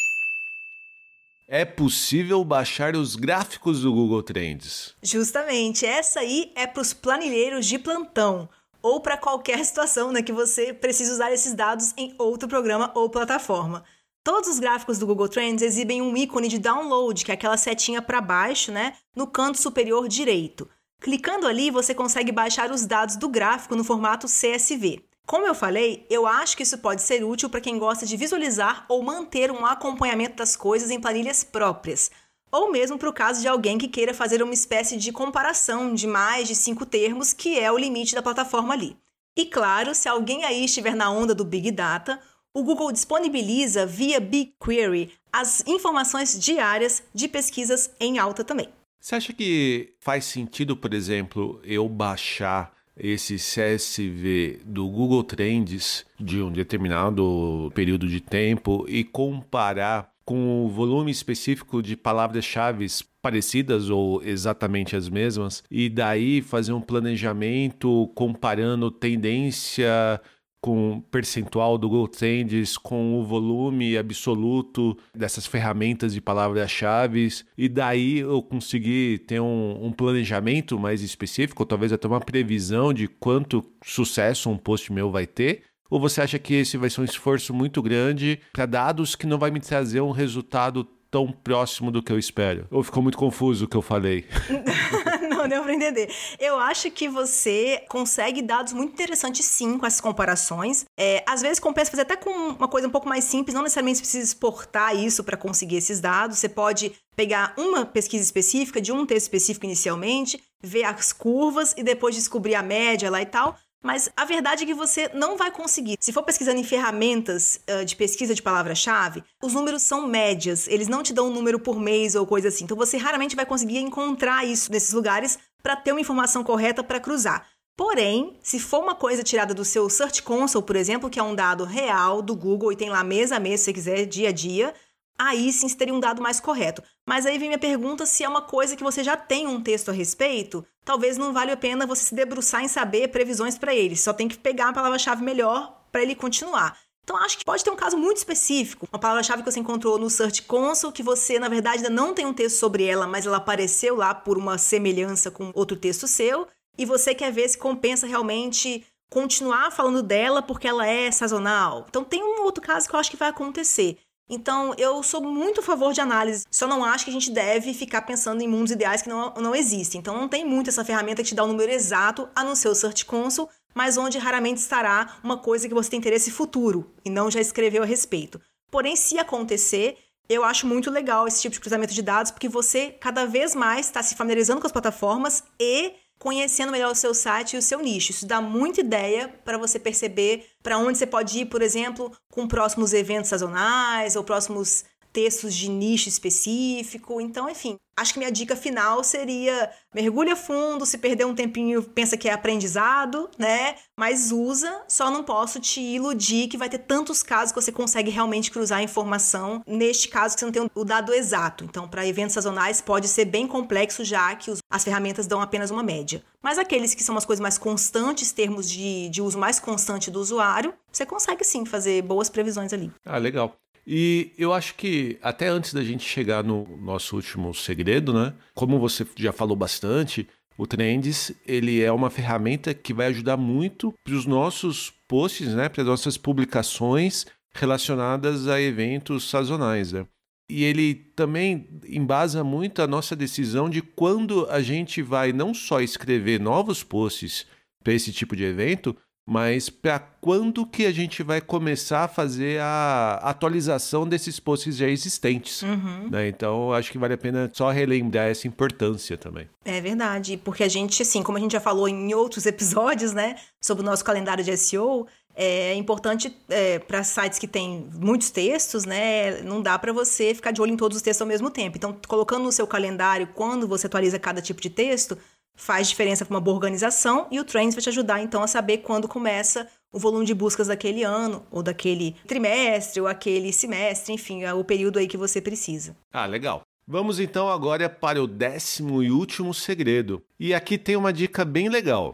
É 1.48 1.64
possível 1.64 2.42
baixar 2.44 2.96
os 2.96 3.14
gráficos 3.14 3.82
do 3.82 3.92
Google 3.92 4.20
Trends. 4.20 4.96
Justamente, 5.00 5.86
essa 5.86 6.18
aí 6.18 6.50
é 6.56 6.66
para 6.66 6.82
os 6.82 6.92
planilheiros 6.92 7.66
de 7.66 7.78
plantão 7.78 8.48
ou 8.82 9.00
para 9.00 9.16
qualquer 9.16 9.64
situação 9.64 10.10
né, 10.10 10.22
que 10.22 10.32
você 10.32 10.74
precise 10.74 11.12
usar 11.12 11.30
esses 11.30 11.54
dados 11.54 11.94
em 11.96 12.12
outro 12.18 12.48
programa 12.48 12.90
ou 12.96 13.08
plataforma. 13.08 13.84
Todos 14.24 14.48
os 14.48 14.58
gráficos 14.58 14.98
do 14.98 15.06
Google 15.06 15.28
Trends 15.28 15.62
exibem 15.62 16.02
um 16.02 16.16
ícone 16.16 16.48
de 16.48 16.58
download, 16.58 17.24
que 17.24 17.30
é 17.30 17.34
aquela 17.34 17.56
setinha 17.56 18.02
para 18.02 18.20
baixo, 18.20 18.72
né, 18.72 18.94
no 19.14 19.28
canto 19.28 19.60
superior 19.60 20.08
direito. 20.08 20.68
Clicando 21.00 21.46
ali, 21.46 21.70
você 21.70 21.94
consegue 21.94 22.32
baixar 22.32 22.72
os 22.72 22.84
dados 22.84 23.14
do 23.14 23.28
gráfico 23.28 23.76
no 23.76 23.84
formato 23.84 24.26
CSV. 24.26 25.05
Como 25.26 25.44
eu 25.44 25.56
falei, 25.56 26.06
eu 26.08 26.24
acho 26.24 26.56
que 26.56 26.62
isso 26.62 26.78
pode 26.78 27.02
ser 27.02 27.24
útil 27.24 27.50
para 27.50 27.60
quem 27.60 27.80
gosta 27.80 28.06
de 28.06 28.16
visualizar 28.16 28.86
ou 28.88 29.02
manter 29.02 29.50
um 29.50 29.66
acompanhamento 29.66 30.36
das 30.36 30.54
coisas 30.54 30.88
em 30.88 31.00
planilhas 31.00 31.42
próprias, 31.42 32.12
ou 32.52 32.70
mesmo 32.70 32.96
para 32.96 33.08
o 33.08 33.12
caso 33.12 33.40
de 33.40 33.48
alguém 33.48 33.76
que 33.76 33.88
queira 33.88 34.14
fazer 34.14 34.40
uma 34.40 34.54
espécie 34.54 34.96
de 34.96 35.10
comparação 35.10 35.92
de 35.92 36.06
mais 36.06 36.46
de 36.46 36.54
cinco 36.54 36.86
termos, 36.86 37.32
que 37.32 37.58
é 37.58 37.72
o 37.72 37.76
limite 37.76 38.14
da 38.14 38.22
plataforma 38.22 38.72
ali. 38.72 38.96
E 39.36 39.46
claro, 39.46 39.96
se 39.96 40.08
alguém 40.08 40.44
aí 40.44 40.64
estiver 40.64 40.94
na 40.94 41.10
onda 41.10 41.34
do 41.34 41.44
Big 41.44 41.72
Data, 41.72 42.20
o 42.54 42.62
Google 42.62 42.92
disponibiliza 42.92 43.84
via 43.84 44.20
BigQuery 44.20 45.12
as 45.32 45.66
informações 45.66 46.38
diárias 46.38 47.02
de 47.12 47.26
pesquisas 47.26 47.90
em 47.98 48.20
alta 48.20 48.44
também. 48.44 48.68
Você 49.00 49.16
acha 49.16 49.32
que 49.32 49.92
faz 49.98 50.24
sentido, 50.24 50.76
por 50.76 50.94
exemplo, 50.94 51.60
eu 51.64 51.88
baixar 51.88 52.75
esse 52.96 53.36
CSV 53.36 54.60
do 54.64 54.88
Google 54.88 55.22
Trends 55.22 56.04
de 56.18 56.42
um 56.42 56.50
determinado 56.50 57.70
período 57.74 58.08
de 58.08 58.20
tempo 58.20 58.84
e 58.88 59.04
comparar 59.04 60.10
com 60.24 60.64
o 60.64 60.68
volume 60.68 61.10
específico 61.10 61.80
de 61.80 61.96
palavras-chave 61.96 62.86
parecidas 63.22 63.90
ou 63.90 64.22
exatamente 64.22 64.96
as 64.96 65.08
mesmas, 65.08 65.62
e 65.70 65.88
daí 65.88 66.42
fazer 66.42 66.72
um 66.72 66.80
planejamento 66.80 68.10
comparando 68.14 68.90
tendência 68.90 70.20
com 70.60 71.00
percentual 71.10 71.78
do 71.78 71.88
Google 71.88 72.08
Trends, 72.08 72.76
com 72.76 73.20
o 73.20 73.24
volume 73.24 73.96
absoluto 73.96 74.96
dessas 75.14 75.46
ferramentas 75.46 76.12
de 76.12 76.20
palavras-chave, 76.20 77.28
e 77.56 77.68
daí 77.68 78.18
eu 78.18 78.42
conseguir 78.42 79.20
ter 79.20 79.40
um, 79.40 79.86
um, 79.86 79.92
planejamento 79.92 80.78
mais 80.78 81.02
específico, 81.02 81.62
ou 81.62 81.66
talvez 81.66 81.92
até 81.92 82.08
uma 82.08 82.20
previsão 82.20 82.92
de 82.92 83.06
quanto 83.06 83.64
sucesso 83.84 84.50
um 84.50 84.56
post 84.56 84.92
meu 84.92 85.10
vai 85.10 85.26
ter. 85.26 85.62
Ou 85.88 86.00
você 86.00 86.20
acha 86.20 86.38
que 86.38 86.54
esse 86.54 86.76
vai 86.76 86.90
ser 86.90 87.00
um 87.00 87.04
esforço 87.04 87.54
muito 87.54 87.80
grande 87.80 88.40
para 88.52 88.66
dados 88.66 89.14
que 89.14 89.26
não 89.26 89.38
vai 89.38 89.50
me 89.50 89.60
trazer 89.60 90.00
um 90.00 90.10
resultado 90.10 90.84
tão 91.10 91.30
próximo 91.30 91.90
do 91.90 92.02
que 92.02 92.12
eu 92.12 92.18
espero? 92.18 92.66
Ou 92.70 92.82
ficou 92.82 93.02
muito 93.02 93.16
confuso 93.16 93.66
o 93.66 93.68
que 93.68 93.76
eu 93.76 93.82
falei? 93.82 94.24
não 95.46 95.56
deu 95.56 95.62
para 95.62 95.74
entender. 95.74 96.12
Eu 96.38 96.58
acho 96.58 96.90
que 96.90 97.08
você 97.08 97.84
consegue 97.88 98.42
dados 98.42 98.72
muito 98.72 98.92
interessantes 98.92 99.44
sim 99.46 99.78
com 99.78 99.86
essas 99.86 100.00
comparações. 100.00 100.84
É, 100.98 101.24
às 101.26 101.40
vezes 101.40 101.58
compensa 101.58 101.90
fazer 101.90 102.02
até 102.02 102.16
com 102.16 102.30
uma 102.30 102.68
coisa 102.68 102.88
um 102.88 102.90
pouco 102.90 103.08
mais 103.08 103.24
simples, 103.24 103.54
não 103.54 103.62
necessariamente 103.62 104.00
precisa 104.00 104.24
exportar 104.24 104.94
isso 104.96 105.24
para 105.24 105.36
conseguir 105.36 105.76
esses 105.76 106.00
dados. 106.00 106.38
Você 106.38 106.48
pode 106.48 106.92
pegar 107.14 107.54
uma 107.56 107.86
pesquisa 107.86 108.22
específica 108.22 108.80
de 108.80 108.92
um 108.92 109.06
texto 109.06 109.24
específico 109.24 109.64
inicialmente, 109.64 110.40
ver 110.62 110.84
as 110.84 111.12
curvas 111.12 111.74
e 111.76 111.82
depois 111.82 112.14
descobrir 112.14 112.54
a 112.54 112.62
média 112.62 113.10
lá 113.10 113.22
e 113.22 113.26
tal. 113.26 113.56
Mas 113.86 114.10
a 114.16 114.24
verdade 114.24 114.64
é 114.64 114.66
que 114.66 114.74
você 114.74 115.08
não 115.14 115.36
vai 115.36 115.48
conseguir. 115.50 115.96
Se 116.00 116.12
for 116.12 116.24
pesquisando 116.24 116.58
em 116.58 116.64
ferramentas 116.64 117.60
uh, 117.70 117.84
de 117.84 117.94
pesquisa 117.94 118.34
de 118.34 118.42
palavra-chave, 118.42 119.22
os 119.40 119.54
números 119.54 119.82
são 119.82 120.08
médias, 120.08 120.66
eles 120.66 120.88
não 120.88 121.04
te 121.04 121.14
dão 121.14 121.28
um 121.28 121.32
número 121.32 121.60
por 121.60 121.78
mês 121.78 122.16
ou 122.16 122.26
coisa 122.26 122.48
assim. 122.48 122.64
Então 122.64 122.76
você 122.76 122.96
raramente 122.96 123.36
vai 123.36 123.46
conseguir 123.46 123.78
encontrar 123.78 124.44
isso 124.44 124.72
nesses 124.72 124.92
lugares 124.92 125.38
para 125.62 125.76
ter 125.76 125.92
uma 125.92 126.00
informação 126.00 126.42
correta 126.42 126.82
para 126.82 126.98
cruzar. 126.98 127.46
Porém, 127.76 128.36
se 128.42 128.58
for 128.58 128.82
uma 128.82 128.94
coisa 128.94 129.22
tirada 129.22 129.54
do 129.54 129.64
seu 129.64 129.88
Search 129.88 130.22
Console, 130.22 130.64
por 130.64 130.74
exemplo, 130.74 131.08
que 131.08 131.20
é 131.20 131.22
um 131.22 131.34
dado 131.34 131.62
real 131.62 132.22
do 132.22 132.34
Google 132.34 132.72
e 132.72 132.76
tem 132.76 132.90
lá 132.90 133.04
mês 133.04 133.30
a 133.30 133.38
mês, 133.38 133.60
se 133.60 133.66
você 133.66 133.72
quiser, 133.72 134.06
dia 134.06 134.30
a 134.30 134.32
dia, 134.32 134.74
aí 135.18 135.52
sim 135.52 135.68
teria 135.68 135.94
um 135.94 136.00
dado 136.00 136.22
mais 136.22 136.40
correto. 136.40 136.82
Mas 137.06 137.26
aí 137.26 137.38
vem 137.38 137.48
minha 137.48 137.58
pergunta 137.58 138.06
se 138.06 138.24
é 138.24 138.28
uma 138.28 138.42
coisa 138.42 138.76
que 138.76 138.82
você 138.82 139.02
já 139.02 139.16
tem 139.16 139.46
um 139.46 139.60
texto 139.60 139.90
a 139.90 139.92
respeito, 139.92 140.64
talvez 140.84 141.16
não 141.16 141.32
valha 141.32 141.54
a 141.54 141.56
pena 141.56 141.86
você 141.86 142.04
se 142.04 142.14
debruçar 142.14 142.62
em 142.62 142.68
saber 142.68 143.08
previsões 143.08 143.58
para 143.58 143.74
ele. 143.74 143.96
Só 143.96 144.12
tem 144.12 144.28
que 144.28 144.38
pegar 144.38 144.68
a 144.68 144.72
palavra-chave 144.72 145.22
melhor 145.22 145.84
para 145.90 146.02
ele 146.02 146.14
continuar. 146.14 146.78
Então 147.04 147.16
acho 147.18 147.38
que 147.38 147.44
pode 147.44 147.62
ter 147.62 147.70
um 147.70 147.76
caso 147.76 147.96
muito 147.96 148.16
específico, 148.16 148.88
uma 148.92 148.98
palavra-chave 148.98 149.42
que 149.42 149.50
você 149.50 149.60
encontrou 149.60 149.96
no 149.96 150.10
Search 150.10 150.42
Console 150.42 150.92
que 150.92 151.04
você 151.04 151.38
na 151.38 151.48
verdade 151.48 151.76
ainda 151.76 151.90
não 151.90 152.12
tem 152.12 152.26
um 152.26 152.34
texto 152.34 152.58
sobre 152.58 152.84
ela, 152.84 153.06
mas 153.06 153.24
ela 153.24 153.36
apareceu 153.36 153.94
lá 153.94 154.12
por 154.12 154.36
uma 154.36 154.58
semelhança 154.58 155.30
com 155.30 155.52
outro 155.54 155.76
texto 155.76 156.08
seu, 156.08 156.48
e 156.76 156.84
você 156.84 157.14
quer 157.14 157.30
ver 157.32 157.48
se 157.48 157.56
compensa 157.56 158.08
realmente 158.08 158.84
continuar 159.08 159.70
falando 159.70 160.02
dela 160.02 160.42
porque 160.42 160.66
ela 160.66 160.86
é 160.86 161.10
sazonal. 161.10 161.86
Então 161.88 162.02
tem 162.02 162.22
um 162.22 162.42
outro 162.42 162.62
caso 162.62 162.88
que 162.88 162.94
eu 162.94 162.98
acho 162.98 163.10
que 163.10 163.16
vai 163.16 163.28
acontecer. 163.28 163.98
Então, 164.28 164.74
eu 164.76 165.02
sou 165.02 165.22
muito 165.22 165.60
a 165.60 165.62
favor 165.62 165.92
de 165.92 166.00
análise, 166.00 166.44
só 166.50 166.66
não 166.66 166.84
acho 166.84 167.04
que 167.04 167.10
a 167.10 167.12
gente 167.12 167.30
deve 167.30 167.72
ficar 167.72 168.02
pensando 168.02 168.42
em 168.42 168.48
mundos 168.48 168.72
ideais 168.72 169.02
que 169.02 169.08
não, 169.08 169.32
não 169.34 169.54
existem. 169.54 170.00
Então, 170.00 170.16
não 170.16 170.28
tem 170.28 170.44
muito 170.44 170.68
essa 170.68 170.84
ferramenta 170.84 171.22
que 171.22 171.28
te 171.28 171.34
dá 171.34 171.44
o 171.44 171.48
número 171.48 171.70
exato, 171.70 172.28
a 172.34 172.42
não 172.42 172.56
ser 172.56 172.68
o 172.68 172.74
Search 172.74 173.04
Console, 173.04 173.48
mas 173.72 173.96
onde 173.96 174.18
raramente 174.18 174.60
estará 174.60 175.18
uma 175.22 175.36
coisa 175.36 175.68
que 175.68 175.74
você 175.74 175.90
tem 175.90 175.98
interesse 175.98 176.30
futuro 176.30 176.90
e 177.04 177.10
não 177.10 177.30
já 177.30 177.40
escreveu 177.40 177.82
a 177.82 177.86
respeito. 177.86 178.40
Porém, 178.70 178.96
se 178.96 179.18
acontecer, 179.18 179.96
eu 180.28 180.42
acho 180.42 180.66
muito 180.66 180.90
legal 180.90 181.28
esse 181.28 181.40
tipo 181.40 181.52
de 181.52 181.60
cruzamento 181.60 181.94
de 181.94 182.02
dados, 182.02 182.32
porque 182.32 182.48
você 182.48 182.90
cada 182.90 183.26
vez 183.26 183.54
mais 183.54 183.86
está 183.86 184.02
se 184.02 184.16
familiarizando 184.16 184.60
com 184.60 184.66
as 184.66 184.72
plataformas 184.72 185.44
e 185.60 185.92
conhecendo 186.18 186.72
melhor 186.72 186.92
o 186.92 186.94
seu 186.94 187.14
site 187.14 187.54
e 187.54 187.58
o 187.58 187.62
seu 187.62 187.80
nicho. 187.80 188.10
Isso 188.10 188.26
dá 188.26 188.40
muita 188.40 188.80
ideia 188.80 189.28
para 189.44 189.58
você 189.58 189.78
perceber 189.78 190.46
para 190.62 190.78
onde 190.78 190.98
você 190.98 191.06
pode 191.06 191.38
ir, 191.38 191.46
por 191.46 191.62
exemplo, 191.62 192.10
com 192.30 192.48
próximos 192.48 192.92
eventos 192.92 193.30
sazonais 193.30 194.16
ou 194.16 194.24
próximos 194.24 194.84
textos 195.16 195.54
de 195.54 195.70
nicho 195.70 196.10
específico. 196.10 197.22
Então, 197.22 197.48
enfim, 197.48 197.78
acho 197.98 198.12
que 198.12 198.18
minha 198.18 198.30
dica 198.30 198.54
final 198.54 199.02
seria 199.02 199.70
mergulha 199.94 200.36
fundo, 200.36 200.84
se 200.84 200.98
perder 200.98 201.24
um 201.24 201.34
tempinho, 201.34 201.82
pensa 201.82 202.18
que 202.18 202.28
é 202.28 202.34
aprendizado, 202.34 203.30
né? 203.38 203.76
Mas 203.98 204.30
usa, 204.30 204.82
só 204.86 205.10
não 205.10 205.24
posso 205.24 205.58
te 205.58 205.80
iludir 205.80 206.48
que 206.48 206.58
vai 206.58 206.68
ter 206.68 206.80
tantos 206.80 207.22
casos 207.22 207.50
que 207.50 207.62
você 207.62 207.72
consegue 207.72 208.10
realmente 208.10 208.50
cruzar 208.50 208.80
a 208.80 208.82
informação. 208.82 209.62
Neste 209.66 210.08
caso, 210.08 210.34
que 210.34 210.40
você 210.40 210.44
não 210.44 210.52
tem 210.52 210.70
o 210.74 210.84
dado 210.84 211.14
exato. 211.14 211.64
Então, 211.64 211.88
para 211.88 212.06
eventos 212.06 212.34
sazonais, 212.34 212.82
pode 212.82 213.08
ser 213.08 213.24
bem 213.24 213.46
complexo, 213.46 214.04
já 214.04 214.36
que 214.36 214.50
os, 214.50 214.58
as 214.70 214.84
ferramentas 214.84 215.26
dão 215.26 215.40
apenas 215.40 215.70
uma 215.70 215.82
média. 215.82 216.22
Mas 216.42 216.58
aqueles 216.58 216.94
que 216.94 217.02
são 217.02 217.16
as 217.16 217.24
coisas 217.24 217.40
mais 217.40 217.56
constantes, 217.56 218.32
termos 218.32 218.70
de, 218.70 219.08
de 219.08 219.22
uso 219.22 219.38
mais 219.38 219.58
constante 219.58 220.10
do 220.10 220.20
usuário, 220.20 220.74
você 220.92 221.06
consegue 221.06 221.42
sim 221.42 221.64
fazer 221.64 222.02
boas 222.02 222.28
previsões 222.28 222.74
ali. 222.74 222.92
Ah, 223.06 223.16
legal. 223.16 223.56
E 223.86 224.32
eu 224.36 224.52
acho 224.52 224.74
que 224.74 225.16
até 225.22 225.46
antes 225.46 225.72
da 225.72 225.84
gente 225.84 226.04
chegar 226.04 226.42
no 226.42 226.66
nosso 226.78 227.14
último 227.14 227.54
segredo, 227.54 228.12
né? 228.12 228.34
Como 228.52 228.80
você 228.80 229.06
já 229.16 229.32
falou 229.32 229.54
bastante, 229.54 230.26
o 230.58 230.66
Trends 230.66 231.32
ele 231.46 231.80
é 231.80 231.92
uma 231.92 232.10
ferramenta 232.10 232.74
que 232.74 232.92
vai 232.92 233.06
ajudar 233.06 233.36
muito 233.36 233.94
para 234.02 234.14
os 234.14 234.26
nossos 234.26 234.92
posts, 235.06 235.54
né? 235.54 235.68
Para 235.68 235.82
as 235.82 235.88
nossas 235.88 236.16
publicações 236.16 237.26
relacionadas 237.54 238.48
a 238.48 238.60
eventos 238.60 239.30
sazonais, 239.30 239.92
né? 239.92 240.04
E 240.50 240.64
ele 240.64 240.94
também 240.94 241.68
embasa 241.88 242.42
muito 242.42 242.80
a 242.80 242.86
nossa 242.86 243.16
decisão 243.16 243.68
de 243.68 243.82
quando 243.82 244.46
a 244.48 244.60
gente 244.62 245.02
vai 245.02 245.32
não 245.32 245.52
só 245.52 245.80
escrever 245.80 246.40
novos 246.40 246.82
posts 246.82 247.46
para 247.82 247.92
esse 247.92 248.12
tipo 248.12 248.34
de 248.34 248.44
evento, 248.44 248.96
mas 249.26 249.68
para 249.68 249.98
quando 249.98 250.64
que 250.64 250.86
a 250.86 250.92
gente 250.92 251.22
vai 251.24 251.40
começar 251.40 252.04
a 252.04 252.08
fazer 252.08 252.60
a 252.60 253.18
atualização 253.24 254.08
desses 254.08 254.38
posts 254.38 254.76
já 254.76 254.88
existentes? 254.88 255.62
Uhum. 255.62 256.08
Né? 256.10 256.28
Então, 256.28 256.72
acho 256.72 256.92
que 256.92 256.98
vale 256.98 257.14
a 257.14 257.18
pena 257.18 257.50
só 257.52 257.70
relembrar 257.70 258.28
essa 258.28 258.46
importância 258.46 259.18
também. 259.18 259.48
É 259.64 259.80
verdade, 259.80 260.36
porque 260.36 260.62
a 260.62 260.68
gente, 260.68 261.02
assim, 261.02 261.24
como 261.24 261.38
a 261.38 261.40
gente 261.40 261.52
já 261.52 261.60
falou 261.60 261.88
em 261.88 262.14
outros 262.14 262.46
episódios, 262.46 263.12
né, 263.12 263.34
sobre 263.60 263.82
o 263.82 263.86
nosso 263.86 264.04
calendário 264.04 264.44
de 264.44 264.56
SEO, 264.56 265.08
é 265.38 265.74
importante 265.74 266.34
é, 266.48 266.78
para 266.78 267.04
sites 267.04 267.38
que 267.38 267.46
têm 267.46 267.90
muitos 267.92 268.30
textos, 268.30 268.86
né? 268.86 269.42
Não 269.42 269.60
dá 269.60 269.78
para 269.78 269.92
você 269.92 270.34
ficar 270.34 270.50
de 270.50 270.62
olho 270.62 270.72
em 270.72 270.78
todos 270.78 270.96
os 270.96 271.02
textos 271.02 271.20
ao 271.20 271.28
mesmo 271.28 271.50
tempo. 271.50 271.76
Então, 271.76 271.94
colocando 272.08 272.44
no 272.44 272.50
seu 272.50 272.66
calendário 272.66 273.28
quando 273.34 273.68
você 273.68 273.86
atualiza 273.86 274.18
cada 274.18 274.40
tipo 274.40 274.62
de 274.62 274.70
texto, 274.70 275.18
faz 275.56 275.88
diferença 275.88 276.24
para 276.24 276.34
uma 276.34 276.40
boa 276.40 276.54
organização 276.54 277.26
e 277.30 277.40
o 277.40 277.44
Trends 277.44 277.74
vai 277.74 277.82
te 277.82 277.88
ajudar 277.88 278.22
então 278.22 278.42
a 278.42 278.46
saber 278.46 278.78
quando 278.78 279.08
começa 279.08 279.66
o 279.92 279.98
volume 279.98 280.26
de 280.26 280.34
buscas 280.34 280.68
daquele 280.68 281.02
ano, 281.02 281.46
ou 281.50 281.62
daquele 281.62 282.14
trimestre, 282.26 283.00
ou 283.00 283.06
aquele 283.06 283.52
semestre, 283.52 284.12
enfim, 284.12 284.44
é 284.44 284.52
o 284.52 284.62
período 284.62 284.98
aí 284.98 285.08
que 285.08 285.16
você 285.16 285.40
precisa. 285.40 285.96
Ah, 286.12 286.26
legal. 286.26 286.62
Vamos 286.86 287.18
então 287.18 287.48
agora 287.48 287.88
para 287.88 288.22
o 288.22 288.26
décimo 288.26 289.02
e 289.02 289.10
último 289.10 289.52
segredo. 289.52 290.22
E 290.38 290.54
aqui 290.54 290.78
tem 290.78 290.94
uma 290.94 291.12
dica 291.12 291.44
bem 291.44 291.68
legal. 291.68 292.12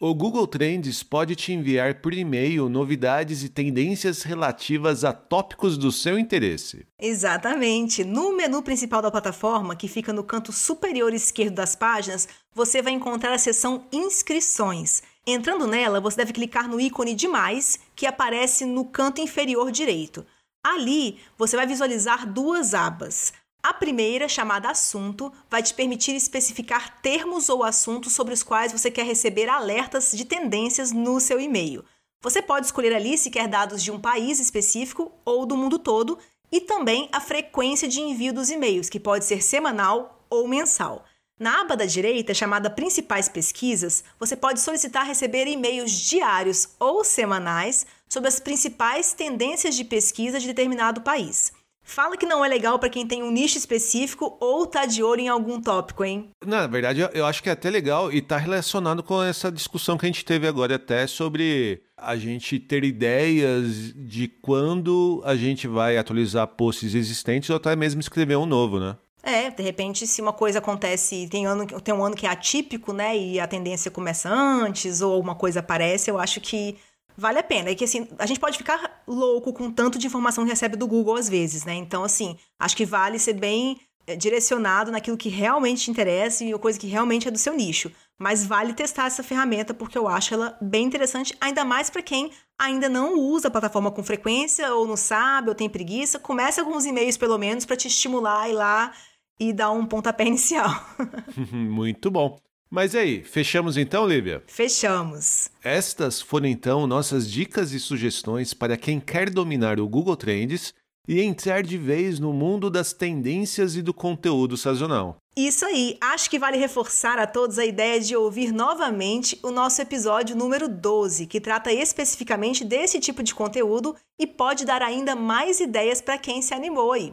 O 0.00 0.14
Google 0.14 0.46
Trends 0.46 1.02
pode 1.02 1.34
te 1.34 1.52
enviar 1.52 1.96
por 1.96 2.14
e-mail 2.14 2.68
novidades 2.68 3.42
e 3.42 3.48
tendências 3.48 4.22
relativas 4.22 5.02
a 5.02 5.12
tópicos 5.12 5.76
do 5.76 5.90
seu 5.90 6.16
interesse. 6.16 6.86
Exatamente. 7.00 8.04
No 8.04 8.32
menu 8.32 8.62
principal 8.62 9.02
da 9.02 9.10
plataforma, 9.10 9.74
que 9.74 9.88
fica 9.88 10.12
no 10.12 10.22
canto 10.22 10.52
superior 10.52 11.12
esquerdo 11.12 11.54
das 11.54 11.74
páginas, 11.74 12.28
você 12.54 12.80
vai 12.80 12.92
encontrar 12.92 13.32
a 13.32 13.38
seção 13.38 13.86
Inscrições. 13.90 15.02
Entrando 15.26 15.66
nela, 15.66 16.00
você 16.00 16.18
deve 16.18 16.32
clicar 16.32 16.68
no 16.68 16.80
ícone 16.80 17.12
de 17.12 17.26
mais, 17.26 17.80
que 17.96 18.06
aparece 18.06 18.64
no 18.64 18.84
canto 18.84 19.20
inferior 19.20 19.72
direito. 19.72 20.24
Ali, 20.64 21.18
você 21.36 21.56
vai 21.56 21.66
visualizar 21.66 22.24
duas 22.24 22.72
abas. 22.72 23.32
A 23.62 23.74
primeira, 23.74 24.28
chamada 24.28 24.70
Assunto, 24.70 25.32
vai 25.50 25.62
te 25.62 25.74
permitir 25.74 26.14
especificar 26.14 27.00
termos 27.02 27.48
ou 27.48 27.64
assuntos 27.64 28.12
sobre 28.12 28.32
os 28.32 28.42
quais 28.42 28.72
você 28.72 28.90
quer 28.90 29.04
receber 29.04 29.48
alertas 29.48 30.12
de 30.12 30.24
tendências 30.24 30.92
no 30.92 31.18
seu 31.18 31.40
e-mail. 31.40 31.84
Você 32.22 32.40
pode 32.40 32.66
escolher 32.66 32.94
ali 32.94 33.18
se 33.18 33.30
quer 33.30 33.48
dados 33.48 33.82
de 33.82 33.90
um 33.90 34.00
país 34.00 34.38
específico 34.38 35.12
ou 35.24 35.44
do 35.44 35.56
mundo 35.56 35.78
todo 35.78 36.18
e 36.50 36.60
também 36.60 37.08
a 37.12 37.20
frequência 37.20 37.88
de 37.88 38.00
envio 38.00 38.32
dos 38.32 38.48
e-mails, 38.48 38.88
que 38.88 39.00
pode 39.00 39.24
ser 39.24 39.42
semanal 39.42 40.24
ou 40.30 40.46
mensal. 40.48 41.04
Na 41.38 41.60
aba 41.60 41.76
da 41.76 41.84
direita, 41.84 42.34
chamada 42.34 42.70
Principais 42.70 43.28
Pesquisas, 43.28 44.02
você 44.18 44.36
pode 44.36 44.60
solicitar 44.60 45.06
receber 45.06 45.46
e-mails 45.46 45.92
diários 45.92 46.70
ou 46.80 47.04
semanais 47.04 47.86
sobre 48.08 48.28
as 48.28 48.40
principais 48.40 49.12
tendências 49.12 49.76
de 49.76 49.84
pesquisa 49.84 50.40
de 50.40 50.46
determinado 50.46 51.00
país. 51.02 51.52
Fala 51.88 52.18
que 52.18 52.26
não 52.26 52.44
é 52.44 52.48
legal 52.48 52.78
para 52.78 52.90
quem 52.90 53.06
tem 53.06 53.22
um 53.22 53.30
nicho 53.30 53.56
específico 53.56 54.36
ou 54.42 54.66
tá 54.66 54.84
de 54.84 55.02
olho 55.02 55.22
em 55.22 55.28
algum 55.28 55.58
tópico, 55.58 56.04
hein? 56.04 56.28
Na 56.44 56.66
verdade, 56.66 57.00
eu 57.14 57.24
acho 57.24 57.42
que 57.42 57.48
é 57.48 57.52
até 57.52 57.70
legal 57.70 58.12
e 58.12 58.20
tá 58.20 58.36
relacionado 58.36 59.02
com 59.02 59.22
essa 59.22 59.50
discussão 59.50 59.96
que 59.96 60.04
a 60.04 60.08
gente 60.08 60.22
teve 60.22 60.46
agora 60.46 60.74
até 60.74 61.06
sobre 61.06 61.82
a 61.96 62.14
gente 62.14 62.58
ter 62.58 62.84
ideias 62.84 63.94
de 63.96 64.28
quando 64.28 65.22
a 65.24 65.34
gente 65.34 65.66
vai 65.66 65.96
atualizar 65.96 66.46
posts 66.46 66.94
existentes 66.94 67.48
ou 67.48 67.56
até 67.56 67.74
mesmo 67.74 68.02
escrever 68.02 68.36
um 68.36 68.44
novo, 68.44 68.78
né? 68.78 68.94
É, 69.22 69.48
de 69.50 69.62
repente, 69.62 70.06
se 70.06 70.20
uma 70.20 70.34
coisa 70.34 70.58
acontece, 70.58 71.26
tem, 71.30 71.46
ano, 71.46 71.66
tem 71.80 71.94
um 71.94 72.04
ano 72.04 72.14
que 72.14 72.26
é 72.26 72.30
atípico, 72.30 72.92
né, 72.92 73.16
e 73.16 73.40
a 73.40 73.46
tendência 73.46 73.90
começa 73.90 74.28
antes, 74.28 75.00
ou 75.00 75.18
uma 75.18 75.34
coisa 75.34 75.60
aparece, 75.60 76.10
eu 76.10 76.18
acho 76.18 76.38
que 76.40 76.76
vale 77.18 77.40
a 77.40 77.42
pena. 77.42 77.70
É 77.70 77.74
que 77.74 77.84
assim, 77.84 78.08
a 78.18 78.24
gente 78.24 78.38
pode 78.38 78.56
ficar 78.56 79.02
louco 79.06 79.52
com 79.52 79.70
tanto 79.70 79.98
de 79.98 80.06
informação 80.06 80.44
que 80.44 80.50
recebe 80.50 80.76
do 80.76 80.86
Google 80.86 81.16
às 81.16 81.28
vezes, 81.28 81.64
né? 81.64 81.74
Então, 81.74 82.04
assim, 82.04 82.38
acho 82.58 82.76
que 82.76 82.86
vale 82.86 83.18
ser 83.18 83.32
bem 83.34 83.80
eh, 84.06 84.14
direcionado 84.14 84.92
naquilo 84.92 85.16
que 85.16 85.28
realmente 85.28 85.82
te 85.82 85.90
interessa 85.90 86.44
e 86.44 86.56
coisa 86.58 86.78
que 86.78 86.86
realmente 86.86 87.26
é 87.26 87.30
do 87.30 87.36
seu 87.36 87.54
nicho. 87.54 87.90
Mas 88.16 88.46
vale 88.46 88.72
testar 88.72 89.06
essa 89.06 89.22
ferramenta 89.22 89.74
porque 89.74 89.98
eu 89.98 90.06
acho 90.06 90.34
ela 90.34 90.56
bem 90.62 90.86
interessante, 90.86 91.36
ainda 91.40 91.64
mais 91.64 91.90
para 91.90 92.02
quem 92.02 92.30
ainda 92.58 92.88
não 92.88 93.18
usa 93.18 93.48
a 93.48 93.50
plataforma 93.50 93.90
com 93.90 94.02
frequência 94.02 94.72
ou 94.74 94.86
não 94.86 94.96
sabe 94.96 95.48
ou 95.48 95.54
tem 95.54 95.68
preguiça. 95.68 96.18
Comece 96.18 96.60
alguns 96.60 96.86
e-mails 96.86 97.16
pelo 97.16 97.36
menos 97.36 97.64
para 97.64 97.76
te 97.76 97.88
estimular 97.88 98.42
a 98.42 98.48
ir 98.48 98.54
lá 98.54 98.92
e 99.40 99.52
dar 99.52 99.70
um 99.72 99.84
pontapé 99.84 100.24
inicial. 100.26 100.70
Muito 101.52 102.10
bom. 102.10 102.38
Mas 102.70 102.92
e 102.92 102.98
aí, 102.98 103.24
fechamos 103.24 103.78
então, 103.78 104.06
Lívia? 104.06 104.42
Fechamos. 104.46 105.50
Estas 105.68 106.18
foram 106.18 106.46
então 106.46 106.86
nossas 106.86 107.30
dicas 107.30 107.72
e 107.72 107.78
sugestões 107.78 108.54
para 108.54 108.74
quem 108.74 108.98
quer 108.98 109.28
dominar 109.28 109.78
o 109.78 109.86
Google 109.86 110.16
Trends 110.16 110.72
e 111.06 111.20
entrar 111.20 111.62
de 111.62 111.76
vez 111.76 112.18
no 112.18 112.32
mundo 112.32 112.70
das 112.70 112.94
tendências 112.94 113.76
e 113.76 113.82
do 113.82 113.92
conteúdo 113.92 114.56
sazonal. 114.56 115.18
Isso 115.36 115.66
aí, 115.66 115.98
acho 116.00 116.30
que 116.30 116.38
vale 116.38 116.56
reforçar 116.56 117.18
a 117.18 117.26
todos 117.26 117.58
a 117.58 117.66
ideia 117.66 118.00
de 118.00 118.16
ouvir 118.16 118.50
novamente 118.50 119.38
o 119.42 119.50
nosso 119.50 119.82
episódio 119.82 120.34
número 120.34 120.70
12, 120.70 121.26
que 121.26 121.38
trata 121.38 121.70
especificamente 121.70 122.64
desse 122.64 122.98
tipo 122.98 123.22
de 123.22 123.34
conteúdo 123.34 123.94
e 124.18 124.26
pode 124.26 124.64
dar 124.64 124.80
ainda 124.80 125.14
mais 125.14 125.60
ideias 125.60 126.00
para 126.00 126.16
quem 126.16 126.40
se 126.40 126.54
animou 126.54 126.92
aí. 126.92 127.12